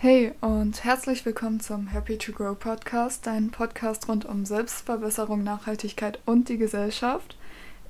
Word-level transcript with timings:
Hey 0.00 0.32
und 0.40 0.84
herzlich 0.84 1.26
willkommen 1.26 1.58
zum 1.58 1.88
Happy 1.88 2.18
to 2.18 2.30
Grow 2.30 2.56
Podcast, 2.56 3.26
dein 3.26 3.50
Podcast 3.50 4.08
rund 4.08 4.24
um 4.26 4.46
Selbstverbesserung, 4.46 5.42
Nachhaltigkeit 5.42 6.20
und 6.24 6.48
die 6.48 6.56
Gesellschaft. 6.56 7.36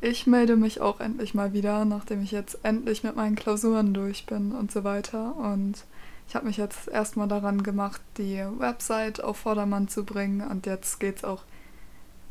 Ich 0.01 0.27
melde 0.27 0.57
mich 0.57 0.80
auch 0.80 1.01
endlich 1.01 1.34
mal 1.34 1.52
wieder, 1.52 1.84
nachdem 1.84 2.23
ich 2.23 2.30
jetzt 2.30 2.61
endlich 2.62 3.05
mit 3.05 3.15
meinen 3.15 3.37
Klausuren 3.37 3.93
durch 3.93 4.25
bin 4.25 4.52
und 4.52 4.73
so 4.73 4.84
weiter. 4.84 5.37
Und 5.37 5.84
ich 6.27 6.34
habe 6.34 6.47
mich 6.47 6.57
jetzt 6.57 6.89
erstmal 6.89 7.29
daran 7.29 7.62
gemacht, 7.62 8.01
die 8.16 8.43
Website 8.56 9.23
auf 9.23 9.37
Vordermann 9.37 9.88
zu 9.88 10.06
bringen. 10.06 10.41
Und 10.41 10.65
jetzt 10.65 11.01
geht's 11.01 11.25
auch 11.25 11.43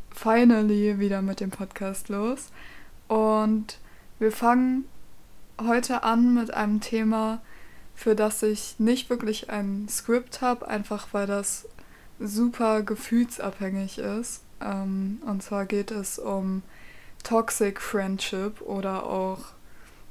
finally 0.09 0.97
wieder 0.97 1.21
mit 1.21 1.39
dem 1.39 1.51
Podcast 1.51 2.09
los. 2.09 2.49
Und 3.07 3.77
wir 4.17 4.31
fangen 4.31 4.85
heute 5.61 6.01
an 6.01 6.33
mit 6.33 6.51
einem 6.51 6.81
Thema, 6.81 7.41
für 7.97 8.15
das 8.15 8.43
ich 8.43 8.75
nicht 8.77 9.09
wirklich 9.09 9.49
ein 9.49 9.87
Skript 9.89 10.41
habe, 10.41 10.67
einfach 10.67 11.07
weil 11.13 11.25
das 11.25 11.67
super 12.19 12.83
gefühlsabhängig 12.83 13.97
ist. 13.97 14.43
Ähm, 14.61 15.19
und 15.25 15.41
zwar 15.41 15.65
geht 15.65 15.89
es 15.89 16.19
um 16.19 16.61
Toxic 17.23 17.81
Friendship 17.81 18.61
oder 18.61 19.03
auch 19.03 19.39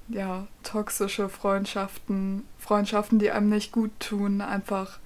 ja, 0.09 0.49
toxische 0.65 1.29
Freundschaften, 1.29 2.43
Freundschaften, 2.59 3.21
die 3.21 3.31
einem 3.31 3.51
nicht 3.51 3.71
gut 3.71 3.93
tun, 4.01 4.41
einfach 4.41 4.99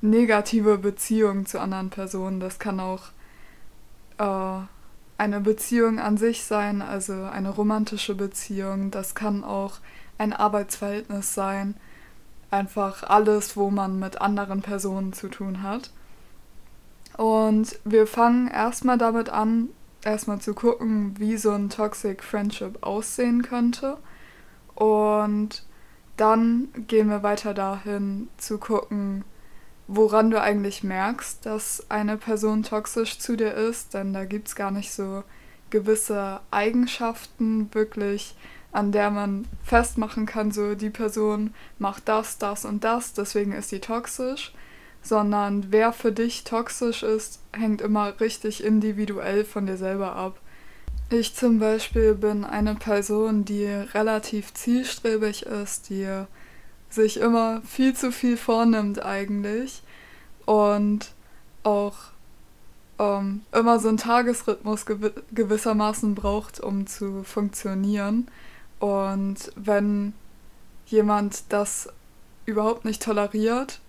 negative 0.00 0.78
Beziehungen 0.78 1.46
zu 1.46 1.58
anderen 1.58 1.90
Personen. 1.90 2.38
Das 2.38 2.60
kann 2.60 2.78
auch 2.78 3.08
äh, 4.18 4.64
eine 5.18 5.40
Beziehung 5.40 5.98
an 5.98 6.16
sich 6.16 6.44
sein, 6.44 6.80
also 6.80 7.24
eine 7.24 7.50
romantische 7.50 8.14
Beziehung. 8.14 8.92
Das 8.92 9.16
kann 9.16 9.42
auch 9.42 9.80
ein 10.16 10.32
Arbeitsverhältnis 10.32 11.34
sein 11.34 11.74
einfach 12.54 13.02
alles, 13.02 13.56
wo 13.56 13.70
man 13.70 13.98
mit 13.98 14.20
anderen 14.20 14.62
Personen 14.62 15.12
zu 15.12 15.28
tun 15.28 15.62
hat. 15.62 15.90
Und 17.16 17.78
wir 17.84 18.06
fangen 18.06 18.48
erstmal 18.48 18.98
damit 18.98 19.28
an, 19.28 19.68
erstmal 20.04 20.40
zu 20.40 20.54
gucken, 20.54 21.14
wie 21.18 21.36
so 21.36 21.52
ein 21.52 21.70
Toxic 21.70 22.22
Friendship 22.22 22.82
aussehen 22.82 23.42
könnte. 23.42 23.98
Und 24.74 25.64
dann 26.16 26.68
gehen 26.86 27.08
wir 27.08 27.22
weiter 27.22 27.54
dahin 27.54 28.28
zu 28.36 28.58
gucken, 28.58 29.24
woran 29.86 30.30
du 30.30 30.40
eigentlich 30.40 30.82
merkst, 30.82 31.44
dass 31.44 31.90
eine 31.90 32.16
Person 32.16 32.62
toxisch 32.62 33.18
zu 33.18 33.36
dir 33.36 33.52
ist, 33.52 33.94
denn 33.94 34.12
da 34.12 34.24
gibt 34.24 34.48
es 34.48 34.56
gar 34.56 34.70
nicht 34.70 34.92
so 34.92 35.22
gewisse 35.70 36.40
Eigenschaften 36.50 37.72
wirklich, 37.74 38.36
an 38.74 38.90
der 38.90 39.10
man 39.10 39.46
festmachen 39.62 40.26
kann, 40.26 40.50
so 40.50 40.74
die 40.74 40.90
Person 40.90 41.54
macht 41.78 42.08
das, 42.08 42.38
das 42.38 42.64
und 42.64 42.82
das, 42.82 43.12
deswegen 43.12 43.52
ist 43.52 43.70
sie 43.70 43.78
toxisch, 43.78 44.52
sondern 45.00 45.66
wer 45.70 45.92
für 45.92 46.10
dich 46.10 46.42
toxisch 46.42 47.04
ist, 47.04 47.38
hängt 47.52 47.80
immer 47.80 48.18
richtig 48.20 48.64
individuell 48.64 49.44
von 49.44 49.66
dir 49.66 49.76
selber 49.76 50.16
ab. 50.16 50.40
Ich 51.08 51.36
zum 51.36 51.60
Beispiel 51.60 52.14
bin 52.14 52.44
eine 52.44 52.74
Person, 52.74 53.44
die 53.44 53.66
relativ 53.66 54.52
zielstrebig 54.54 55.46
ist, 55.46 55.88
die 55.88 56.24
sich 56.90 57.18
immer 57.18 57.62
viel 57.62 57.94
zu 57.94 58.10
viel 58.10 58.36
vornimmt 58.36 59.04
eigentlich 59.04 59.82
und 60.46 61.12
auch 61.62 61.94
ähm, 62.98 63.42
immer 63.52 63.78
so 63.78 63.88
einen 63.88 63.98
Tagesrhythmus 63.98 64.84
gew 64.86 65.10
gewissermaßen 65.32 66.16
braucht, 66.16 66.58
um 66.58 66.88
zu 66.88 67.22
funktionieren. 67.22 68.28
Und 68.84 69.50
wenn 69.56 70.12
jemand 70.84 71.44
das 71.48 71.88
überhaupt 72.44 72.84
nicht 72.84 73.02
toleriert 73.02 73.80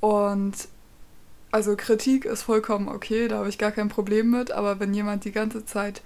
und 0.00 0.52
also 1.52 1.76
Kritik 1.76 2.24
ist 2.24 2.42
vollkommen 2.42 2.88
okay, 2.88 3.28
da 3.28 3.38
habe 3.38 3.48
ich 3.48 3.56
gar 3.56 3.70
kein 3.70 3.88
Problem 3.88 4.32
mit, 4.32 4.50
aber 4.50 4.80
wenn 4.80 4.94
jemand 4.94 5.24
die 5.24 5.30
ganze 5.30 5.64
Zeit 5.64 6.02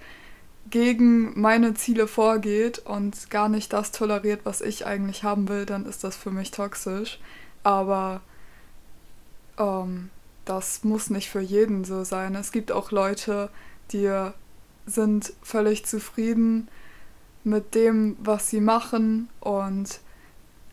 gegen 0.69 1.41
meine 1.41 1.73
Ziele 1.73 2.05
vorgeht 2.05 2.77
und 2.77 3.31
gar 3.31 3.49
nicht 3.49 3.73
das 3.73 3.91
toleriert, 3.91 4.41
was 4.43 4.61
ich 4.61 4.85
eigentlich 4.85 5.23
haben 5.23 5.49
will, 5.49 5.65
dann 5.65 5.87
ist 5.87 6.03
das 6.03 6.15
für 6.15 6.29
mich 6.29 6.51
toxisch. 6.51 7.19
Aber 7.63 8.21
ähm, 9.57 10.11
das 10.45 10.83
muss 10.83 11.09
nicht 11.09 11.31
für 11.31 11.41
jeden 11.41 11.85
so 11.85 12.03
sein. 12.03 12.35
Es 12.35 12.51
gibt 12.51 12.71
auch 12.71 12.91
Leute, 12.91 13.49
die 13.93 14.29
sind 14.85 15.33
völlig 15.41 15.87
zufrieden 15.87 16.67
mit 17.49 17.75
dem, 17.75 18.15
was 18.19 18.49
sie 18.49 18.61
machen 18.61 19.29
und 19.39 19.99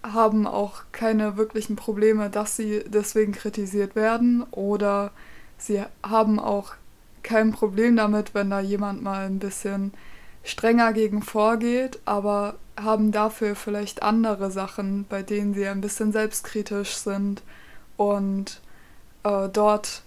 haben 0.03 0.47
auch 0.47 0.83
keine 0.93 1.37
wirklichen 1.37 1.77
Probleme, 1.77 2.31
dass 2.31 2.57
sie 2.57 2.85
deswegen 2.87 3.33
kritisiert 3.33 3.97
werden 3.97 4.45
oder 4.53 5.11
sie 5.59 5.83
haben 6.03 6.39
auch 6.39 6.75
kein 7.23 7.53
Problem 7.53 7.97
damit, 7.97 8.35
wenn 8.35 8.51
da 8.51 8.61
jemand 8.61 9.03
mal 9.03 9.27
ein 9.27 9.41
bisschen 9.41 9.93
strenger 10.45 10.93
gegen 10.93 11.23
vorgeht, 11.23 11.99
aber 12.05 12.55
haben 12.81 13.11
dafür 13.11 13.57
vielleicht 13.57 14.03
andere 14.03 14.51
Sachen, 14.51 15.07
bei 15.09 15.23
denen 15.23 15.55
sie 15.55 15.67
ein 15.67 15.81
bisschen 15.81 16.13
selbstkritisch 16.13 16.95
sind 16.95 17.43
und 17.97 18.61
äh, 19.25 19.49
dort 19.49 20.03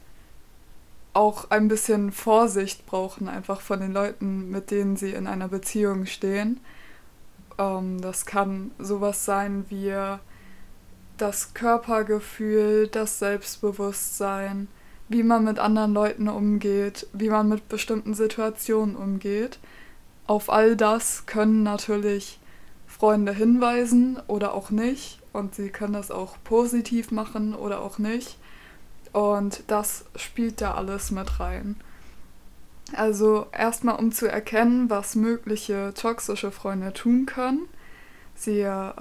auch 1.13 1.49
ein 1.49 1.67
bisschen 1.67 2.11
Vorsicht 2.11 2.85
brauchen, 2.85 3.27
einfach 3.27 3.61
von 3.61 3.79
den 3.79 3.91
Leuten, 3.91 4.49
mit 4.49 4.71
denen 4.71 4.95
sie 4.95 5.11
in 5.11 5.27
einer 5.27 5.47
Beziehung 5.47 6.05
stehen. 6.05 6.59
Ähm, 7.57 8.01
das 8.01 8.25
kann 8.25 8.71
sowas 8.79 9.25
sein 9.25 9.65
wie 9.69 9.93
das 11.17 11.53
Körpergefühl, 11.53 12.87
das 12.87 13.19
Selbstbewusstsein, 13.19 14.67
wie 15.09 15.23
man 15.23 15.43
mit 15.43 15.59
anderen 15.59 15.93
Leuten 15.93 16.29
umgeht, 16.29 17.07
wie 17.13 17.29
man 17.29 17.49
mit 17.49 17.67
bestimmten 17.67 18.13
Situationen 18.13 18.95
umgeht. 18.95 19.59
Auf 20.27 20.49
all 20.49 20.75
das 20.75 21.25
können 21.25 21.63
natürlich 21.63 22.39
Freunde 22.85 23.33
hinweisen 23.33 24.19
oder 24.27 24.53
auch 24.53 24.69
nicht. 24.69 25.19
Und 25.33 25.55
sie 25.55 25.69
können 25.69 25.93
das 25.93 26.11
auch 26.11 26.37
positiv 26.43 27.11
machen 27.11 27.53
oder 27.53 27.81
auch 27.81 27.97
nicht. 27.97 28.37
Und 29.11 29.63
das 29.67 30.05
spielt 30.15 30.61
da 30.61 30.75
alles 30.75 31.11
mit 31.11 31.39
rein. 31.39 31.75
Also 32.95 33.47
erstmal 33.51 33.95
um 33.95 34.11
zu 34.11 34.27
erkennen, 34.27 34.89
was 34.89 35.15
mögliche 35.15 35.93
toxische 35.95 36.51
Freunde 36.51 36.93
tun 36.93 37.25
können. 37.25 37.67
Sie 38.35 38.61
äh, 38.61 38.93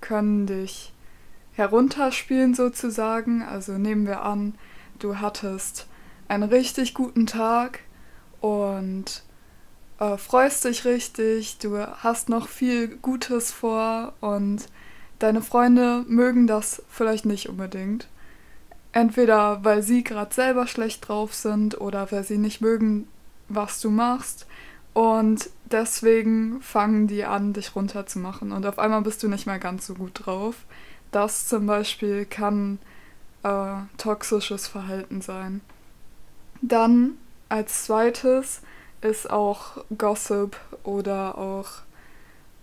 können 0.00 0.46
dich 0.46 0.92
herunterspielen 1.54 2.54
sozusagen. 2.54 3.42
Also 3.42 3.72
nehmen 3.78 4.06
wir 4.06 4.22
an, 4.22 4.54
du 4.98 5.18
hattest 5.18 5.86
einen 6.28 6.42
richtig 6.44 6.94
guten 6.94 7.26
Tag 7.26 7.80
und 8.40 9.22
äh, 9.98 10.16
freust 10.16 10.64
dich 10.64 10.84
richtig, 10.84 11.58
du 11.58 11.78
hast 11.78 12.28
noch 12.28 12.48
viel 12.48 12.88
Gutes 12.88 13.52
vor 13.52 14.14
und 14.20 14.66
deine 15.18 15.42
Freunde 15.42 16.04
mögen 16.08 16.46
das 16.46 16.82
vielleicht 16.88 17.24
nicht 17.26 17.48
unbedingt. 17.48 18.08
Entweder 18.94 19.64
weil 19.64 19.82
sie 19.82 20.04
gerade 20.04 20.32
selber 20.32 20.68
schlecht 20.68 21.08
drauf 21.08 21.34
sind 21.34 21.80
oder 21.80 22.12
weil 22.12 22.22
sie 22.22 22.38
nicht 22.38 22.60
mögen, 22.60 23.08
was 23.48 23.80
du 23.80 23.90
machst. 23.90 24.46
Und 24.92 25.50
deswegen 25.64 26.62
fangen 26.62 27.08
die 27.08 27.24
an, 27.24 27.54
dich 27.54 27.74
runterzumachen. 27.74 28.52
Und 28.52 28.64
auf 28.64 28.78
einmal 28.78 29.02
bist 29.02 29.20
du 29.24 29.28
nicht 29.28 29.46
mehr 29.46 29.58
ganz 29.58 29.88
so 29.88 29.94
gut 29.94 30.24
drauf. 30.24 30.54
Das 31.10 31.48
zum 31.48 31.66
Beispiel 31.66 32.24
kann 32.24 32.78
äh, 33.42 33.74
toxisches 33.98 34.68
Verhalten 34.68 35.20
sein. 35.20 35.60
Dann 36.62 37.14
als 37.48 37.86
zweites 37.86 38.62
ist 39.00 39.28
auch 39.28 39.84
Gossip 39.98 40.56
oder 40.84 41.36
auch 41.36 41.82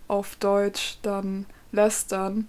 auf 0.08 0.36
Deutsch 0.36 0.96
dann 1.02 1.44
Lästern. 1.72 2.48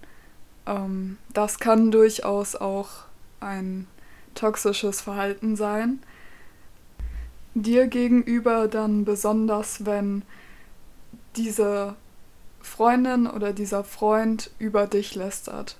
Ähm, 0.64 1.18
das 1.34 1.58
kann 1.58 1.90
durchaus 1.90 2.56
auch 2.56 3.04
ein 3.44 3.86
toxisches 4.34 5.00
Verhalten 5.00 5.56
sein. 5.56 6.00
Dir 7.54 7.86
gegenüber 7.86 8.66
dann 8.66 9.04
besonders, 9.04 9.86
wenn 9.86 10.22
diese 11.36 11.94
Freundin 12.60 13.26
oder 13.26 13.52
dieser 13.52 13.84
Freund 13.84 14.50
über 14.58 14.86
dich 14.86 15.14
lästert. 15.14 15.76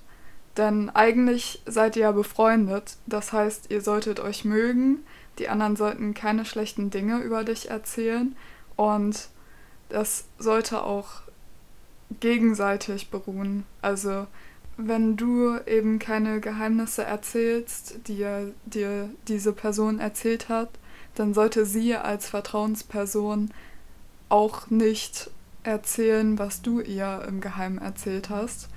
Denn 0.57 0.89
eigentlich 0.89 1.61
seid 1.65 1.97
ihr 1.97 2.03
ja 2.03 2.11
befreundet, 2.11 2.95
das 3.07 3.33
heißt, 3.33 3.71
ihr 3.71 3.81
solltet 3.81 4.21
euch 4.21 4.45
mögen, 4.45 4.99
die 5.37 5.49
anderen 5.49 5.75
sollten 5.75 6.13
keine 6.13 6.45
schlechten 6.45 6.91
Dinge 6.91 7.19
über 7.19 7.43
dich 7.43 7.69
erzählen 7.69 8.37
und 8.77 9.27
das 9.89 10.25
sollte 10.37 10.83
auch 10.83 11.23
gegenseitig 12.19 13.09
beruhen. 13.09 13.65
Also 13.81 14.27
wenn 14.77 15.15
du 15.15 15.57
eben 15.65 15.99
keine 15.99 16.39
Geheimnisse 16.41 17.03
erzählst, 17.03 18.07
die 18.07 18.25
dir 18.65 19.09
diese 19.27 19.53
Person 19.53 19.99
erzählt 19.99 20.49
hat, 20.49 20.69
dann 21.15 21.33
sollte 21.33 21.65
sie 21.65 21.95
als 21.95 22.27
Vertrauensperson 22.27 23.51
auch 24.27 24.69
nicht 24.69 25.29
erzählen, 25.63 26.37
was 26.37 26.61
du 26.61 26.81
ihr 26.81 27.23
im 27.27 27.41
Geheimen 27.41 27.77
erzählt 27.77 28.29
hast. 28.29 28.69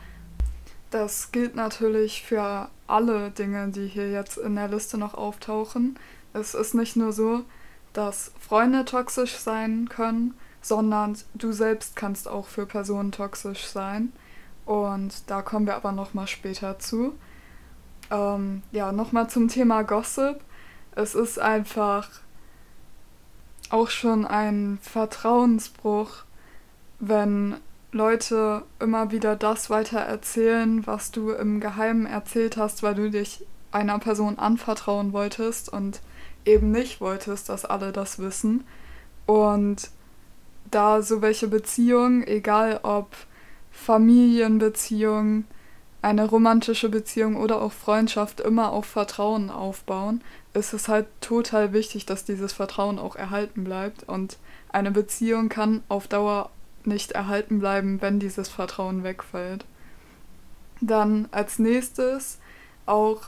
das 0.91 1.33
gilt 1.33 1.55
natürlich 1.55 2.23
für 2.23 2.71
alle 2.87 3.31
Dinge, 3.31 3.69
die 3.69 3.87
hier 3.87 4.11
jetzt 4.11 4.39
in 4.39 4.55
der 4.56 4.69
Liste 4.69 4.97
noch 4.97 5.12
auftauchen. 5.12 5.99
Es 6.33 6.55
ist 6.55 6.75
nicht 6.75 6.97
nur 6.97 7.12
so, 7.12 7.45
dass 7.93 8.33
Freunde 8.41 8.87
toxisch 8.87 9.37
sein 9.37 9.89
können, 9.91 10.35
sondern 10.62 11.19
du 11.35 11.53
selbst 11.53 11.95
kannst 11.95 12.27
auch 12.27 12.47
für 12.47 12.65
Personen 12.65 13.12
toxisch 13.12 13.67
sein. 13.67 14.12
Und 14.69 15.31
da 15.31 15.41
kommen 15.41 15.65
wir 15.65 15.76
aber 15.76 15.93
nochmal 15.93 16.26
später 16.26 16.79
zu. 16.79 17.15
Ähm, 18.11 18.62
ja, 18.70 18.93
nochmal 18.93 19.31
zum 19.31 19.49
Thema 19.49 19.81
Gossip. 19.81 20.41
Es 20.94 21.15
ist 21.15 21.38
einfach 21.38 22.11
auch 23.70 23.88
schon 23.88 24.26
ein 24.26 24.79
Vertrauensbruch, 24.82 26.11
wenn 26.99 27.56
Leute 27.93 28.62
immer 28.79 29.11
wieder 29.11 29.37
das 29.37 29.70
weiter 29.70 30.00
erzählen, 30.00 30.87
was 30.87 31.12
du 31.12 31.31
im 31.31 31.61
Geheimen 31.61 32.05
erzählt 32.05 32.59
hast, 32.59 32.82
weil 32.82 32.94
du 32.94 33.11
dich 33.11 33.47
einer 33.73 33.99
Person 33.99 34.38
anvertrauen 34.38 35.14
wolltest 35.14 35.73
und 35.73 36.03
eben 36.44 36.73
nicht 36.73 37.00
wolltest, 37.00 37.49
dass 37.49 37.64
alle 37.64 37.91
das 37.91 38.19
wissen. 38.19 38.64
Und 39.25 39.88
da 40.71 41.00
so 41.00 41.23
welche 41.23 41.49
Beziehungen, 41.49 42.23
egal 42.26 42.81
ob 42.82 43.09
Familienbeziehungen, 43.84 45.46
eine 46.02 46.28
romantische 46.28 46.88
Beziehung 46.88 47.36
oder 47.36 47.62
auch 47.62 47.72
Freundschaft 47.72 48.40
immer 48.40 48.72
auf 48.72 48.86
Vertrauen 48.86 49.50
aufbauen, 49.50 50.22
ist 50.52 50.72
es 50.72 50.88
halt 50.88 51.06
total 51.20 51.72
wichtig, 51.72 52.04
dass 52.04 52.25
dieses 52.25 52.52
Vertrauen 52.52 52.98
auch 52.98 53.16
erhalten 53.16 53.64
bleibt. 53.64 54.02
Und 54.08 54.38
eine 54.70 54.90
Beziehung 54.90 55.48
kann 55.48 55.82
auf 55.88 56.06
Dauer 56.08 56.50
nicht 56.84 57.12
erhalten 57.12 57.60
bleiben, 57.60 58.02
wenn 58.02 58.20
dieses 58.20 58.48
Vertrauen 58.48 59.04
wegfällt. 59.04 59.64
Dann 60.80 61.28
als 61.30 61.58
nächstes 61.58 62.38
auch 62.86 63.22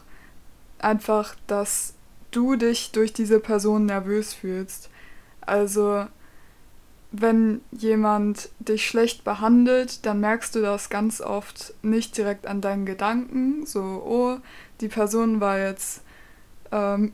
einfach, 0.78 1.34
dass 1.46 1.94
du 2.30 2.56
dich 2.56 2.92
durch 2.92 3.12
diese 3.12 3.40
Person 3.40 3.86
nervös 3.86 4.34
fühlst. 4.34 4.90
Also 5.40 6.06
wenn 7.12 7.60
jemand 7.72 8.50
dich 8.60 8.86
schlecht 8.86 9.24
behandelt, 9.24 10.06
dann 10.06 10.20
merkst 10.20 10.54
du 10.54 10.60
das 10.60 10.90
ganz 10.90 11.20
oft 11.20 11.74
nicht 11.82 12.16
direkt 12.16 12.46
an 12.46 12.60
deinen 12.60 12.86
Gedanken, 12.86 13.66
so, 13.66 13.80
oh, 13.80 14.36
die 14.80 14.88
Person 14.88 15.40
war 15.40 15.58
jetzt 15.58 16.02
ähm, 16.70 17.12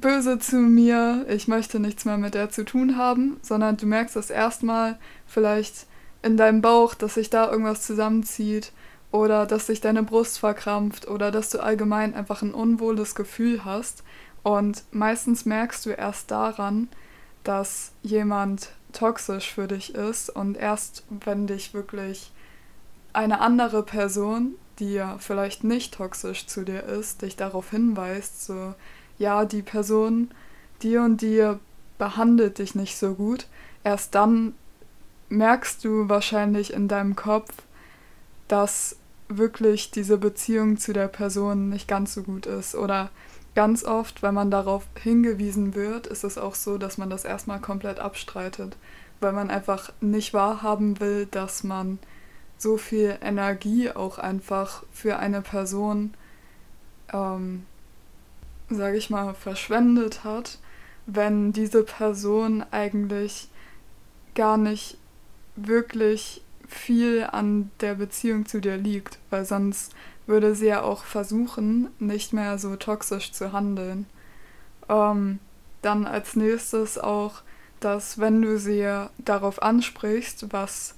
böse 0.00 0.38
zu 0.38 0.56
mir, 0.56 1.26
ich 1.28 1.48
möchte 1.48 1.78
nichts 1.78 2.04
mehr 2.04 2.18
mit 2.18 2.34
der 2.34 2.50
zu 2.50 2.64
tun 2.64 2.96
haben, 2.96 3.38
sondern 3.42 3.76
du 3.76 3.86
merkst 3.86 4.16
das 4.16 4.30
erstmal 4.30 4.98
vielleicht 5.26 5.86
in 6.22 6.36
deinem 6.36 6.60
Bauch, 6.60 6.94
dass 6.94 7.14
sich 7.14 7.30
da 7.30 7.50
irgendwas 7.50 7.82
zusammenzieht 7.82 8.72
oder 9.12 9.46
dass 9.46 9.66
sich 9.66 9.80
deine 9.80 10.02
Brust 10.02 10.38
verkrampft 10.38 11.08
oder 11.08 11.30
dass 11.30 11.50
du 11.50 11.60
allgemein 11.60 12.14
einfach 12.14 12.42
ein 12.42 12.52
unwohles 12.52 13.14
Gefühl 13.14 13.64
hast. 13.64 14.02
Und 14.42 14.82
meistens 14.90 15.44
merkst 15.44 15.86
du 15.86 15.90
erst 15.90 16.30
daran, 16.30 16.88
dass 17.44 17.92
jemand 18.02 18.70
toxisch 18.96 19.52
für 19.52 19.68
dich 19.68 19.94
ist 19.94 20.30
und 20.30 20.56
erst 20.56 21.04
wenn 21.10 21.46
dich 21.46 21.74
wirklich 21.74 22.32
eine 23.12 23.40
andere 23.40 23.82
Person, 23.82 24.54
die 24.78 24.94
ja 24.94 25.16
vielleicht 25.18 25.64
nicht 25.64 25.94
toxisch 25.94 26.46
zu 26.46 26.64
dir 26.64 26.82
ist, 26.82 27.22
dich 27.22 27.36
darauf 27.36 27.70
hinweist, 27.70 28.44
so, 28.44 28.74
ja, 29.18 29.44
die 29.44 29.62
Person, 29.62 30.30
die 30.82 30.96
und 30.98 31.22
die 31.22 31.54
behandelt 31.98 32.58
dich 32.58 32.74
nicht 32.74 32.96
so 32.96 33.14
gut, 33.14 33.46
erst 33.84 34.14
dann 34.14 34.54
merkst 35.28 35.84
du 35.84 36.08
wahrscheinlich 36.08 36.72
in 36.72 36.88
deinem 36.88 37.16
Kopf, 37.16 37.50
dass 38.48 38.96
wirklich 39.28 39.90
diese 39.90 40.18
Beziehung 40.18 40.76
zu 40.76 40.92
der 40.92 41.08
Person 41.08 41.68
nicht 41.68 41.88
ganz 41.88 42.14
so 42.14 42.22
gut 42.22 42.46
ist 42.46 42.74
oder 42.74 43.10
ganz 43.56 43.84
oft, 43.84 44.22
wenn 44.22 44.34
man 44.34 44.50
darauf 44.50 44.86
hingewiesen 45.02 45.74
wird, 45.74 46.06
ist 46.06 46.24
es 46.24 46.36
auch 46.36 46.54
so, 46.54 46.76
dass 46.76 46.98
man 46.98 47.08
das 47.08 47.24
erstmal 47.24 47.58
komplett 47.58 47.98
abstreitet, 47.98 48.76
weil 49.18 49.32
man 49.32 49.48
einfach 49.50 49.92
nicht 50.02 50.34
wahrhaben 50.34 51.00
will, 51.00 51.26
dass 51.26 51.64
man 51.64 51.98
so 52.58 52.76
viel 52.76 53.18
Energie 53.22 53.90
auch 53.90 54.18
einfach 54.18 54.82
für 54.92 55.18
eine 55.18 55.40
Person, 55.40 56.12
ähm, 57.14 57.64
sage 58.68 58.98
ich 58.98 59.08
mal, 59.08 59.32
verschwendet 59.32 60.22
hat, 60.22 60.58
wenn 61.06 61.52
diese 61.54 61.82
Person 61.82 62.62
eigentlich 62.70 63.48
gar 64.34 64.58
nicht 64.58 64.98
wirklich 65.56 66.42
viel 66.68 67.24
an 67.24 67.70
der 67.80 67.94
Beziehung 67.94 68.44
zu 68.44 68.60
dir 68.60 68.76
liegt, 68.76 69.18
weil 69.30 69.46
sonst 69.46 69.94
würde 70.26 70.54
sie 70.54 70.66
ja 70.66 70.82
auch 70.82 71.04
versuchen, 71.04 71.88
nicht 71.98 72.32
mehr 72.32 72.58
so 72.58 72.76
toxisch 72.76 73.32
zu 73.32 73.52
handeln. 73.52 74.06
Ähm, 74.88 75.38
dann 75.82 76.06
als 76.06 76.36
nächstes 76.36 76.98
auch, 76.98 77.42
dass 77.80 78.18
wenn 78.18 78.42
du 78.42 78.58
sie 78.58 79.06
darauf 79.18 79.62
ansprichst, 79.62 80.52
was 80.52 80.94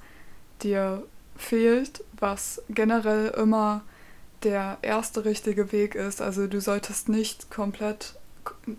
dir 0.63 1.03
fehlt, 1.37 2.05
was 2.19 2.63
generell 2.69 3.29
immer 3.29 3.83
der 4.43 4.79
erste 4.83 5.25
richtige 5.25 5.73
Weg 5.73 5.95
ist. 5.95 6.23
Also 6.23 6.47
du 6.47 6.61
solltest 6.61 7.09
nicht 7.09 7.51
komplett 7.51 8.15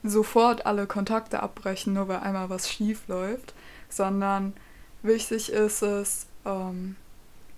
sofort 0.03 0.65
alle 0.65 0.87
Kontakte 0.87 1.41
abbrechen, 1.43 1.93
nur 1.93 2.07
weil 2.07 2.19
einmal 2.19 2.49
was 2.49 2.69
schief 2.69 3.07
läuft, 3.07 3.53
sondern 3.89 4.53
wichtig 5.03 5.51
ist 5.51 5.81
es, 5.81 6.27
ähm, 6.45 6.95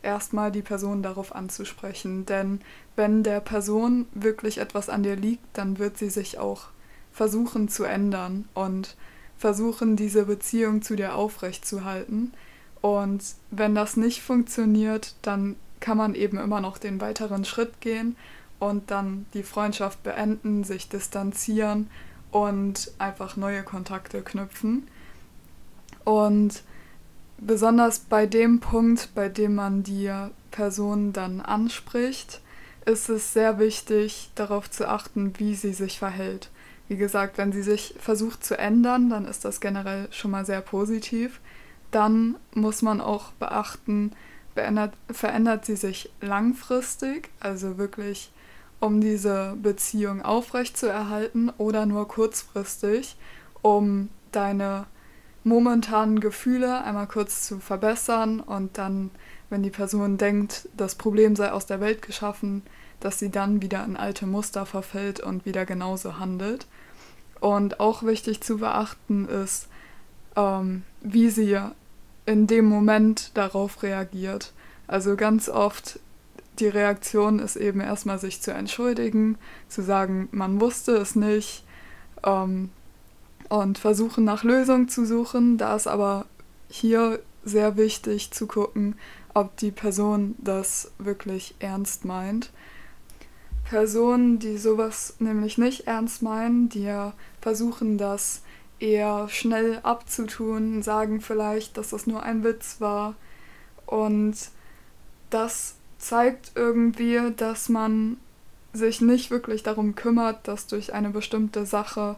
erstmal 0.04 0.52
die 0.52 0.62
Person 0.62 1.04
darauf 1.04 1.36
anzusprechen. 1.36 2.26
Denn 2.26 2.62
wenn 2.96 3.24
der 3.24 3.40
Person 3.40 4.08
wirklich 4.14 4.58
etwas 4.58 4.90
an 4.90 5.04
dir 5.04 5.16
liegt, 5.16 5.46
dann 5.54 5.80
wird 5.80 5.98
sie 5.98 6.10
sich 6.10 6.38
auch 6.38 6.66
versuchen 7.12 7.68
zu 7.68 7.84
ändern 7.84 8.48
und 8.54 8.96
versuchen, 9.38 9.96
diese 9.96 10.26
Beziehung 10.26 10.82
zu 10.82 10.96
dir 10.96 11.16
aufrechtzuhalten. 11.16 12.34
Und 12.82 13.24
wenn 13.50 13.76
das 13.76 13.98
nicht 13.98 14.22
funktioniert, 14.22 15.16
dann 15.22 15.56
kann 15.80 15.98
man 15.98 16.16
eben 16.16 16.38
immer 16.38 16.62
noch 16.62 16.78
den 16.78 17.02
weiteren 17.02 17.44
Schritt 17.46 17.82
gehen 17.82 18.16
und 18.60 18.92
dann 18.92 19.26
die 19.34 19.44
Freundschaft 19.44 20.04
beenden, 20.04 20.64
sich 20.64 20.90
distanzieren 20.90 21.90
und 22.32 22.92
einfach 23.00 23.36
neue 23.36 23.64
Kontakte 23.64 24.22
knüpfen. 24.22 24.88
Und 26.06 26.64
besonders 27.40 28.00
bei 28.00 28.26
dem 28.28 28.60
Punkt, 28.60 29.10
bei 29.16 29.30
dem 29.30 29.56
man 29.56 29.84
die 29.84 30.12
Person 30.52 31.14
dann 31.14 31.42
anspricht, 31.42 32.41
ist 32.86 33.10
es 33.10 33.34
sehr 33.34 33.60
wichtig, 33.60 34.32
darauf 34.36 34.70
zu 34.70 34.88
achten, 34.88 35.34
wie 35.38 35.56
sie 35.56 35.74
sich 35.74 36.00
verhält. 36.00 36.50
Wie 36.88 36.98
gesagt, 36.98 37.38
wenn 37.38 37.52
sie 37.52 37.64
sich 37.64 37.96
versucht 38.00 38.44
zu 38.44 38.58
ändern, 38.58 39.10
dann 39.10 39.26
ist 39.26 39.46
das 39.46 39.62
generell 39.62 40.08
schon 40.12 40.32
mal 40.32 40.46
sehr 40.46 40.62
positiv. 40.62 41.40
Dann 41.92 42.36
muss 42.54 42.82
man 42.82 43.02
auch 43.02 43.32
beachten, 43.34 44.12
verändert, 44.54 44.94
verändert 45.10 45.66
sie 45.66 45.76
sich 45.76 46.12
langfristig, 46.22 47.30
also 47.40 47.78
wirklich 47.78 48.32
um 48.80 49.00
diese 49.00 49.56
Beziehung 49.62 50.22
aufrechtzuerhalten 50.24 51.52
oder 51.58 51.86
nur 51.86 52.08
kurzfristig, 52.08 53.16
um 53.62 54.10
deine 54.32 54.86
momentanen 55.44 56.20
Gefühle 56.20 56.84
einmal 56.84 57.08
kurz 57.08 57.48
zu 57.48 57.60
verbessern 57.60 58.40
und 58.40 58.78
dann, 58.78 59.12
wenn 59.52 59.62
die 59.62 59.70
Person 59.70 60.18
denkt, 60.18 60.68
das 60.76 60.96
Problem 60.96 61.36
sei 61.36 61.52
aus 61.52 61.66
der 61.68 61.80
Welt 61.80 62.02
geschaffen, 62.02 62.64
dass 63.00 63.20
sie 63.20 63.30
dann 63.30 63.62
wieder 63.62 63.84
in 63.84 63.98
alte 63.98 64.26
Muster 64.26 64.66
verfällt 64.66 65.20
und 65.20 65.46
wieder 65.46 65.66
genauso 65.66 66.18
handelt. 66.20 66.66
Und 67.40 67.80
auch 67.80 68.04
wichtig 68.04 68.42
zu 68.42 68.58
beachten 68.58 69.28
ist, 69.28 69.68
ähm, 70.36 70.84
wie 71.02 71.30
sie 71.30 71.58
in 72.26 72.48
dem 72.48 72.66
Moment 72.66 73.32
darauf 73.36 73.84
reagiert. 73.84 74.54
Also 74.88 75.16
ganz 75.16 75.50
oft 75.50 76.00
die 76.60 76.68
Reaktion 76.68 77.40
ist 77.40 77.56
eben 77.56 77.82
erstmal 77.82 78.20
sich 78.20 78.42
zu 78.42 78.52
entschuldigen, 78.54 79.38
zu 79.68 79.82
sagen, 79.82 80.30
man 80.32 80.62
wusste 80.62 80.94
es 80.94 81.16
nicht, 81.16 81.64
ähm, 82.24 82.70
und 83.50 83.78
versuchen 83.78 84.24
nach 84.24 84.44
Lösungen 84.44 84.88
zu 84.88 85.06
suchen. 85.06 85.58
Da 85.58 85.76
ist 85.76 85.88
aber 85.88 86.26
hier 86.70 87.20
sehr 87.44 87.76
wichtig 87.76 88.32
zu 88.32 88.48
gucken, 88.48 88.96
ob 89.34 89.56
die 89.58 89.72
Person 89.72 90.36
das 90.40 90.92
wirklich 90.98 91.56
ernst 91.60 92.06
meint. 92.06 92.52
Personen, 93.64 94.40
die 94.40 94.58
sowas 94.58 95.16
nämlich 95.20 95.58
nicht 95.58 95.88
ernst 95.88 96.22
meinen, 96.22 96.68
die 96.70 96.84
ja 96.84 97.14
versuchen, 97.40 97.98
das 97.98 98.42
eher 98.80 99.30
schnell 99.30 99.80
abzutun, 99.84 100.82
sagen 100.82 101.22
vielleicht, 101.22 101.78
dass 101.78 101.92
das 101.92 102.08
nur 102.08 102.24
ein 102.24 102.44
Witz 102.44 102.82
war. 102.82 103.16
Und 103.86 104.36
das 105.30 105.76
zeigt 106.00 106.52
irgendwie, 106.56 107.32
dass 107.38 107.70
man 107.70 108.18
sich 108.74 109.02
nicht 109.02 109.32
wirklich 109.32 109.64
darum 109.64 109.96
kümmert, 109.96 110.48
dass 110.48 110.68
durch 110.68 110.94
eine 110.94 111.10
bestimmte 111.10 111.66
Sache 111.66 112.16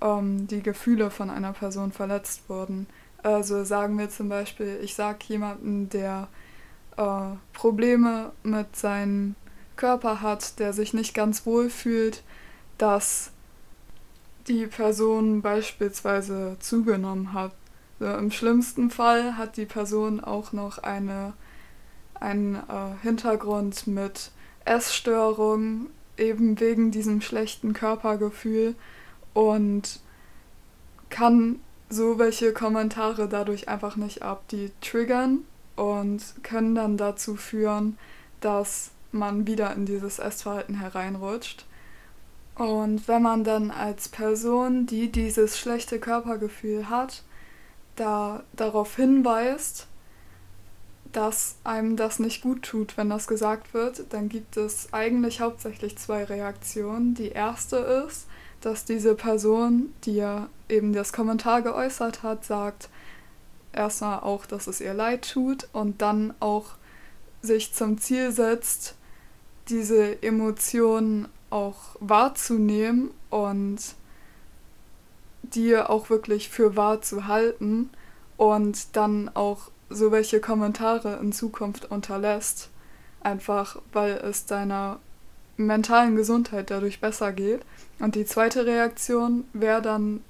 ähm, 0.00 0.46
die 0.46 0.62
Gefühle 0.62 1.10
von 1.10 1.30
einer 1.30 1.52
Person 1.52 1.92
verletzt 1.92 2.48
wurden. 2.48 2.86
Also 3.22 3.64
sagen 3.64 3.98
wir 3.98 4.08
zum 4.08 4.28
Beispiel, 4.28 4.80
ich 4.82 4.94
sage 4.94 5.18
jemanden, 5.28 5.88
der 5.90 6.28
äh, 6.96 7.36
Probleme 7.52 8.32
mit 8.42 8.76
seinen 8.76 9.36
Körper 9.76 10.20
hat, 10.20 10.58
der 10.58 10.72
sich 10.72 10.92
nicht 10.92 11.14
ganz 11.14 11.46
wohl 11.46 11.70
fühlt, 11.70 12.22
dass 12.78 13.30
die 14.48 14.66
Person 14.66 15.42
beispielsweise 15.42 16.56
zugenommen 16.60 17.32
hat. 17.32 17.52
So, 17.98 18.06
Im 18.06 18.30
schlimmsten 18.30 18.90
Fall 18.90 19.36
hat 19.36 19.56
die 19.56 19.66
Person 19.66 20.20
auch 20.20 20.52
noch 20.52 20.78
eine, 20.78 21.34
einen 22.14 22.56
äh, 22.56 22.60
Hintergrund 23.02 23.86
mit 23.86 24.30
Essstörung, 24.64 25.86
eben 26.16 26.60
wegen 26.60 26.90
diesem 26.90 27.20
schlechten 27.20 27.72
Körpergefühl 27.72 28.74
und 29.32 30.00
kann 31.08 31.60
so 31.88 32.18
welche 32.18 32.52
Kommentare 32.52 33.28
dadurch 33.28 33.68
einfach 33.68 33.96
nicht 33.96 34.22
ab. 34.22 34.44
Die 34.48 34.70
triggern 34.80 35.40
und 35.76 36.22
können 36.42 36.74
dann 36.74 36.96
dazu 36.96 37.36
führen, 37.36 37.98
dass 38.40 38.90
man 39.12 39.46
wieder 39.46 39.74
in 39.74 39.86
dieses 39.86 40.18
Essverhalten 40.18 40.78
hereinrutscht. 40.78 41.64
Und 42.54 43.08
wenn 43.08 43.22
man 43.22 43.44
dann 43.44 43.70
als 43.70 44.08
Person, 44.08 44.86
die 44.86 45.10
dieses 45.10 45.58
schlechte 45.58 45.98
Körpergefühl 45.98 46.88
hat, 46.90 47.22
da 47.96 48.42
darauf 48.52 48.96
hinweist, 48.96 49.86
dass 51.12 51.56
einem 51.64 51.96
das 51.96 52.18
nicht 52.18 52.42
gut 52.42 52.62
tut, 52.62 52.96
wenn 52.96 53.10
das 53.10 53.26
gesagt 53.26 53.74
wird, 53.74 54.04
dann 54.10 54.28
gibt 54.28 54.56
es 54.56 54.92
eigentlich 54.92 55.40
hauptsächlich 55.40 55.98
zwei 55.98 56.24
Reaktionen. 56.24 57.14
Die 57.14 57.30
erste 57.30 57.76
ist, 57.76 58.26
dass 58.60 58.84
diese 58.84 59.14
Person, 59.14 59.92
die 60.04 60.16
ja 60.16 60.48
eben 60.68 60.92
das 60.92 61.12
Kommentar 61.12 61.62
geäußert 61.62 62.22
hat, 62.22 62.44
sagt 62.44 62.88
erstmal 63.72 64.20
auch, 64.20 64.46
dass 64.46 64.66
es 64.66 64.80
ihr 64.80 64.94
leid 64.94 65.30
tut 65.32 65.68
und 65.72 66.02
dann 66.02 66.34
auch 66.40 66.76
sich 67.42 67.72
zum 67.72 67.98
Ziel 67.98 68.32
setzt, 68.32 68.94
diese 69.68 70.22
Emotionen 70.22 71.28
auch 71.50 71.96
wahrzunehmen 72.00 73.10
und 73.30 73.78
die 75.42 75.76
auch 75.76 76.10
wirklich 76.10 76.48
für 76.48 76.76
wahr 76.76 77.00
zu 77.02 77.26
halten 77.26 77.90
und 78.36 78.96
dann 78.96 79.30
auch 79.34 79.70
so 79.88 80.12
welche 80.12 80.40
Kommentare 80.40 81.18
in 81.20 81.32
Zukunft 81.32 81.90
unterlässt, 81.90 82.70
einfach 83.20 83.80
weil 83.92 84.12
es 84.12 84.46
deiner 84.46 85.00
mentalen 85.56 86.16
Gesundheit 86.16 86.70
dadurch 86.70 87.00
besser 87.00 87.32
geht. 87.32 87.62
Und 87.98 88.14
die 88.14 88.24
zweite 88.24 88.66
Reaktion 88.66 89.44
wäre 89.52 89.82
dann 89.82 90.22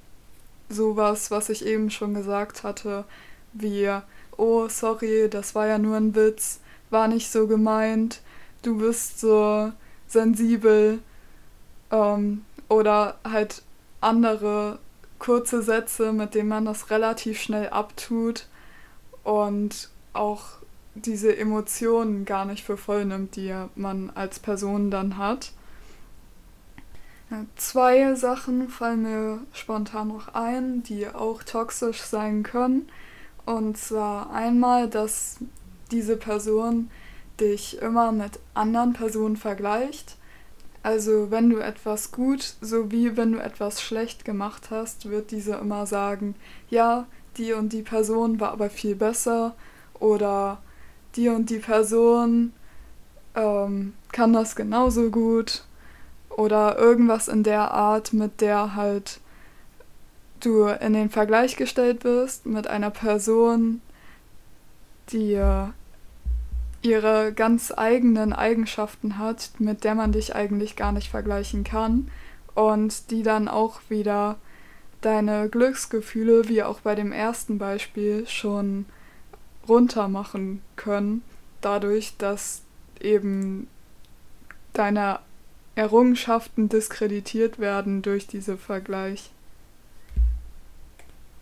sowas, 0.68 1.30
was 1.30 1.49
ich 1.49 1.64
eben 1.66 1.90
schon 1.90 2.14
gesagt 2.14 2.62
hatte, 2.64 3.04
wie, 3.52 3.90
oh, 4.37 4.69
sorry, 4.69 5.28
das 5.30 5.54
war 5.54 5.66
ja 5.66 5.78
nur 5.78 5.97
ein 5.97 6.14
Witz, 6.14 6.61
war 6.90 7.09
nicht 7.09 7.30
so 7.30 7.47
gemeint, 7.47 8.21
du 8.62 8.78
bist 8.78 9.21
so 9.21 9.73
sensibel 10.07 11.00
ähm, 11.90 12.45
oder 12.69 13.19
halt 13.25 13.62
andere 14.00 14.78
kurze 15.19 15.62
Sätze, 15.62 16.12
mit 16.12 16.35
denen 16.35 16.49
man 16.49 16.64
das 16.64 16.90
relativ 16.90 17.40
schnell 17.40 17.69
abtut 17.69 18.47
und 19.23 19.90
auch 20.12 20.45
diese 20.95 21.37
Emotionen 21.37 22.25
gar 22.25 22.45
nicht 22.45 22.64
für 22.64 22.76
voll 22.76 23.04
nimmt, 23.04 23.37
die 23.37 23.54
man 23.76 24.11
als 24.11 24.38
Person 24.38 24.90
dann 24.90 25.19
hat. 25.19 25.52
Zwei 27.54 28.14
Sachen 28.16 28.69
fallen 28.69 29.02
mir 29.02 29.38
spontan 29.52 30.09
noch 30.09 30.35
ein, 30.35 30.83
die 30.83 31.07
auch 31.09 31.45
toxisch 31.45 32.00
sein 32.00 32.42
können. 32.42 32.88
Und 33.47 33.76
zwar 33.76 34.32
einmal, 34.32 34.88
dass 34.88 35.38
diese 35.90 36.16
Person 36.16 36.90
dich 37.40 37.78
immer 37.80 38.12
mit 38.12 38.38
anderen 38.54 38.92
Personen 38.92 39.37
vergleicht. 39.37 40.16
Also 40.82 41.30
wenn 41.30 41.50
du 41.50 41.59
etwas 41.59 42.11
gut 42.11 42.54
sowie 42.61 43.16
wenn 43.16 43.32
du 43.32 43.38
etwas 43.38 43.82
schlecht 43.82 44.25
gemacht 44.25 44.70
hast, 44.70 45.11
wird 45.11 45.30
diese 45.30 45.54
immer 45.54 45.87
sagen, 45.87 46.35
ja, 46.70 47.06
die 47.37 47.52
und 47.52 47.73
die 47.73 47.82
Person 47.82 48.40
war 48.40 48.52
aber 48.52 48.70
viel 48.70 48.94
besser 48.94 49.54
oder 49.99 50.59
die 51.16 51.28
und 51.28 51.50
die 51.50 51.59
Person 51.59 52.52
ähm, 53.35 53.92
kann 54.12 54.32
das 54.32 54.56
genauso 54.56 55.11
gut 55.11 55.64
oder 56.30 56.78
irgendwas 56.78 57.28
in 57.28 57.42
der 57.42 57.73
Art, 57.73 58.12
mit 58.12 58.40
der 58.40 58.75
halt 58.75 59.20
du 60.44 60.66
in 60.66 60.92
den 60.92 61.11
Vergleich 61.11 61.56
gestellt 61.56 62.04
wirst 62.04 62.47
mit 62.47 62.66
einer 62.66 62.90
Person, 62.90 63.80
die 65.12 65.40
ihre 66.82 67.32
ganz 67.32 67.73
eigenen 67.76 68.32
Eigenschaften 68.32 69.18
hat, 69.18 69.50
mit 69.59 69.85
der 69.85 69.94
man 69.94 70.12
dich 70.12 70.35
eigentlich 70.35 70.76
gar 70.76 70.92
nicht 70.92 71.11
vergleichen 71.11 71.64
kann 71.64 72.11
und 72.54 73.11
die 73.11 73.23
dann 73.23 73.49
auch 73.49 73.80
wieder 73.88 74.37
deine 75.00 75.49
Glücksgefühle, 75.49 76.49
wie 76.49 76.62
auch 76.62 76.80
bei 76.80 76.94
dem 76.94 77.12
ersten 77.12 77.59
Beispiel, 77.59 78.26
schon 78.26 78.87
runter 79.68 80.09
machen 80.09 80.62
können, 80.76 81.23
dadurch, 81.61 82.16
dass 82.18 82.62
eben 83.00 83.68
deine 84.73 85.20
Errungenschaften 85.75 86.68
diskreditiert 86.68 87.59
werden 87.59 88.02
durch 88.02 88.26
diese 88.26 88.56
Vergleich. 88.56 89.30